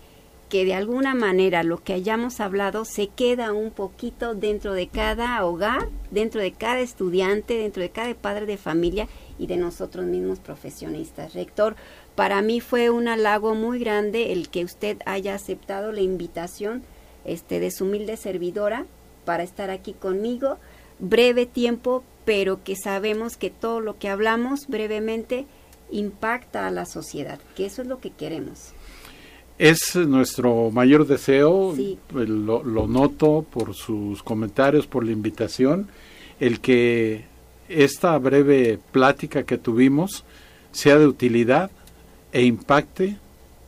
que 0.49 0.65
de 0.65 0.73
alguna 0.73 1.13
manera 1.13 1.63
lo 1.63 1.83
que 1.83 1.93
hayamos 1.93 2.39
hablado 2.39 2.83
se 2.83 3.07
queda 3.07 3.53
un 3.53 3.69
poquito 3.69 4.33
dentro 4.33 4.73
de 4.73 4.87
cada 4.87 5.45
hogar, 5.45 5.89
dentro 6.09 6.41
de 6.41 6.51
cada 6.51 6.79
estudiante, 6.79 7.55
dentro 7.55 7.83
de 7.83 7.91
cada 7.91 8.13
padre 8.15 8.47
de 8.47 8.57
familia 8.57 9.07
y 9.39 9.47
de 9.47 9.57
nosotros 9.57 10.05
mismos 10.05 10.39
profesionistas. 10.39 11.33
Rector, 11.33 11.75
para 12.15 12.41
mí 12.41 12.59
fue 12.59 12.89
un 12.89 13.07
halago 13.07 13.55
muy 13.55 13.79
grande 13.79 14.33
el 14.33 14.49
que 14.49 14.65
usted 14.65 14.97
haya 15.05 15.33
aceptado 15.33 15.91
la 15.91 16.01
invitación 16.01 16.83
este, 17.25 17.59
de 17.59 17.71
su 17.71 17.85
humilde 17.85 18.17
servidora 18.17 18.85
para 19.25 19.43
estar 19.43 19.69
aquí 19.69 19.93
conmigo. 19.93 20.57
Breve 20.99 21.45
tiempo, 21.45 22.03
pero 22.25 22.63
que 22.63 22.75
sabemos 22.75 23.37
que 23.37 23.49
todo 23.49 23.79
lo 23.79 23.97
que 23.97 24.09
hablamos 24.09 24.67
brevemente 24.67 25.45
impacta 25.91 26.67
a 26.67 26.71
la 26.71 26.85
sociedad, 26.85 27.39
que 27.55 27.65
eso 27.65 27.81
es 27.81 27.87
lo 27.87 27.99
que 27.99 28.11
queremos. 28.11 28.73
Es 29.57 29.95
nuestro 29.95 30.71
mayor 30.71 31.07
deseo, 31.07 31.75
lo, 32.13 32.63
lo, 32.63 32.87
noto 32.87 33.45
por 33.49 33.73
sus 33.73 34.23
comentarios, 34.23 34.87
por 34.87 35.05
la 35.05 35.11
invitación, 35.11 35.87
el 36.39 36.61
que 36.61 37.25
esta 37.69 38.17
breve 38.17 38.79
plática 38.91 39.43
que 39.43 39.57
tuvimos 39.57 40.25
sea 40.71 40.97
de 40.97 41.07
utilidad 41.07 41.71
e 42.31 42.43
impacte 42.43 43.17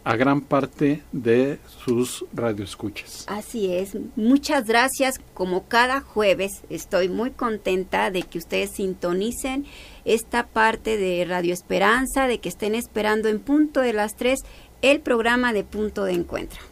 a 0.04 0.16
gran 0.16 0.42
parte 0.42 1.04
de 1.12 1.60
sus 1.86 2.26
radioescuchas. 2.34 3.26
Así 3.28 3.72
es. 3.72 3.96
Muchas 4.16 4.66
gracias. 4.66 5.20
Como 5.34 5.68
cada 5.68 6.02
jueves, 6.02 6.64
estoy 6.70 7.08
muy 7.08 7.32
contenta 7.32 8.10
de 8.10 8.24
que 8.24 8.40
ustedes 8.40 8.72
sintonicen 8.72 9.66
esta 10.04 10.48
parte 10.48 10.98
de 10.98 11.24
Radio 11.26 11.54
Esperanza, 11.54 12.28
de 12.28 12.40
que 12.40 12.50
estén 12.50 12.74
esperando 12.74 13.30
en 13.30 13.40
punto 13.40 13.82
de 13.82 13.94
las 13.94 14.16
tres 14.16 14.40
el 14.82 15.02
programa 15.02 15.54
de 15.54 15.64
punto 15.64 16.04
de 16.06 16.14
encuentro. 16.14 16.71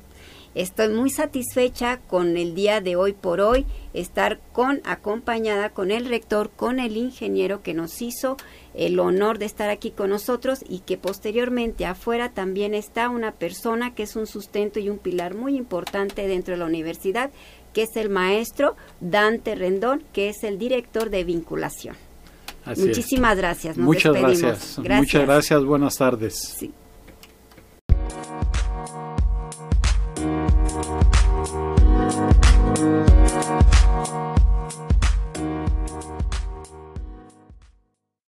Estoy 0.60 0.90
muy 0.90 1.10
satisfecha 1.10 2.02
con 2.10 2.36
el 2.36 2.54
día 2.54 2.82
de 2.82 2.98
hoy 2.98 3.14
por 3.14 3.40
hoy, 3.40 3.66
estar 3.94 4.42
con 4.52 4.82
acompañada 4.84 5.70
con 5.70 5.90
el 5.90 6.06
rector, 6.06 6.50
con 6.54 6.82
el 6.82 6.98
ingeniero 6.98 7.64
que 7.64 7.74
nos 7.74 8.02
hizo 8.02 8.36
el 8.74 9.00
honor 9.00 9.40
de 9.40 9.46
estar 9.46 9.70
aquí 9.70 9.92
con 9.92 10.10
nosotros 10.10 10.60
y 10.68 10.80
que 10.80 10.98
posteriormente 10.98 11.86
afuera 11.86 12.34
también 12.34 12.74
está 12.74 13.08
una 13.08 13.32
persona 13.32 13.96
que 13.96 14.04
es 14.04 14.18
un 14.18 14.28
sustento 14.28 14.82
y 14.82 14.90
un 14.90 14.98
pilar 14.98 15.34
muy 15.34 15.56
importante 15.56 16.28
dentro 16.28 16.56
de 16.56 16.60
la 16.60 16.66
universidad, 16.66 17.32
que 17.72 17.84
es 17.84 17.96
el 17.96 18.10
maestro 18.10 18.76
Dante 19.00 19.56
Rendón, 19.56 20.04
que 20.12 20.28
es 20.28 20.44
el 20.44 20.60
director 20.60 21.10
de 21.10 21.24
vinculación. 21.24 21.96
Muchísimas 22.66 23.38
gracias. 23.38 23.78
Muchas 23.78 24.14
gracias. 24.14 24.78
Muchas 24.78 25.26
gracias. 25.26 25.64
Buenas 25.64 25.96
tardes. 25.96 26.60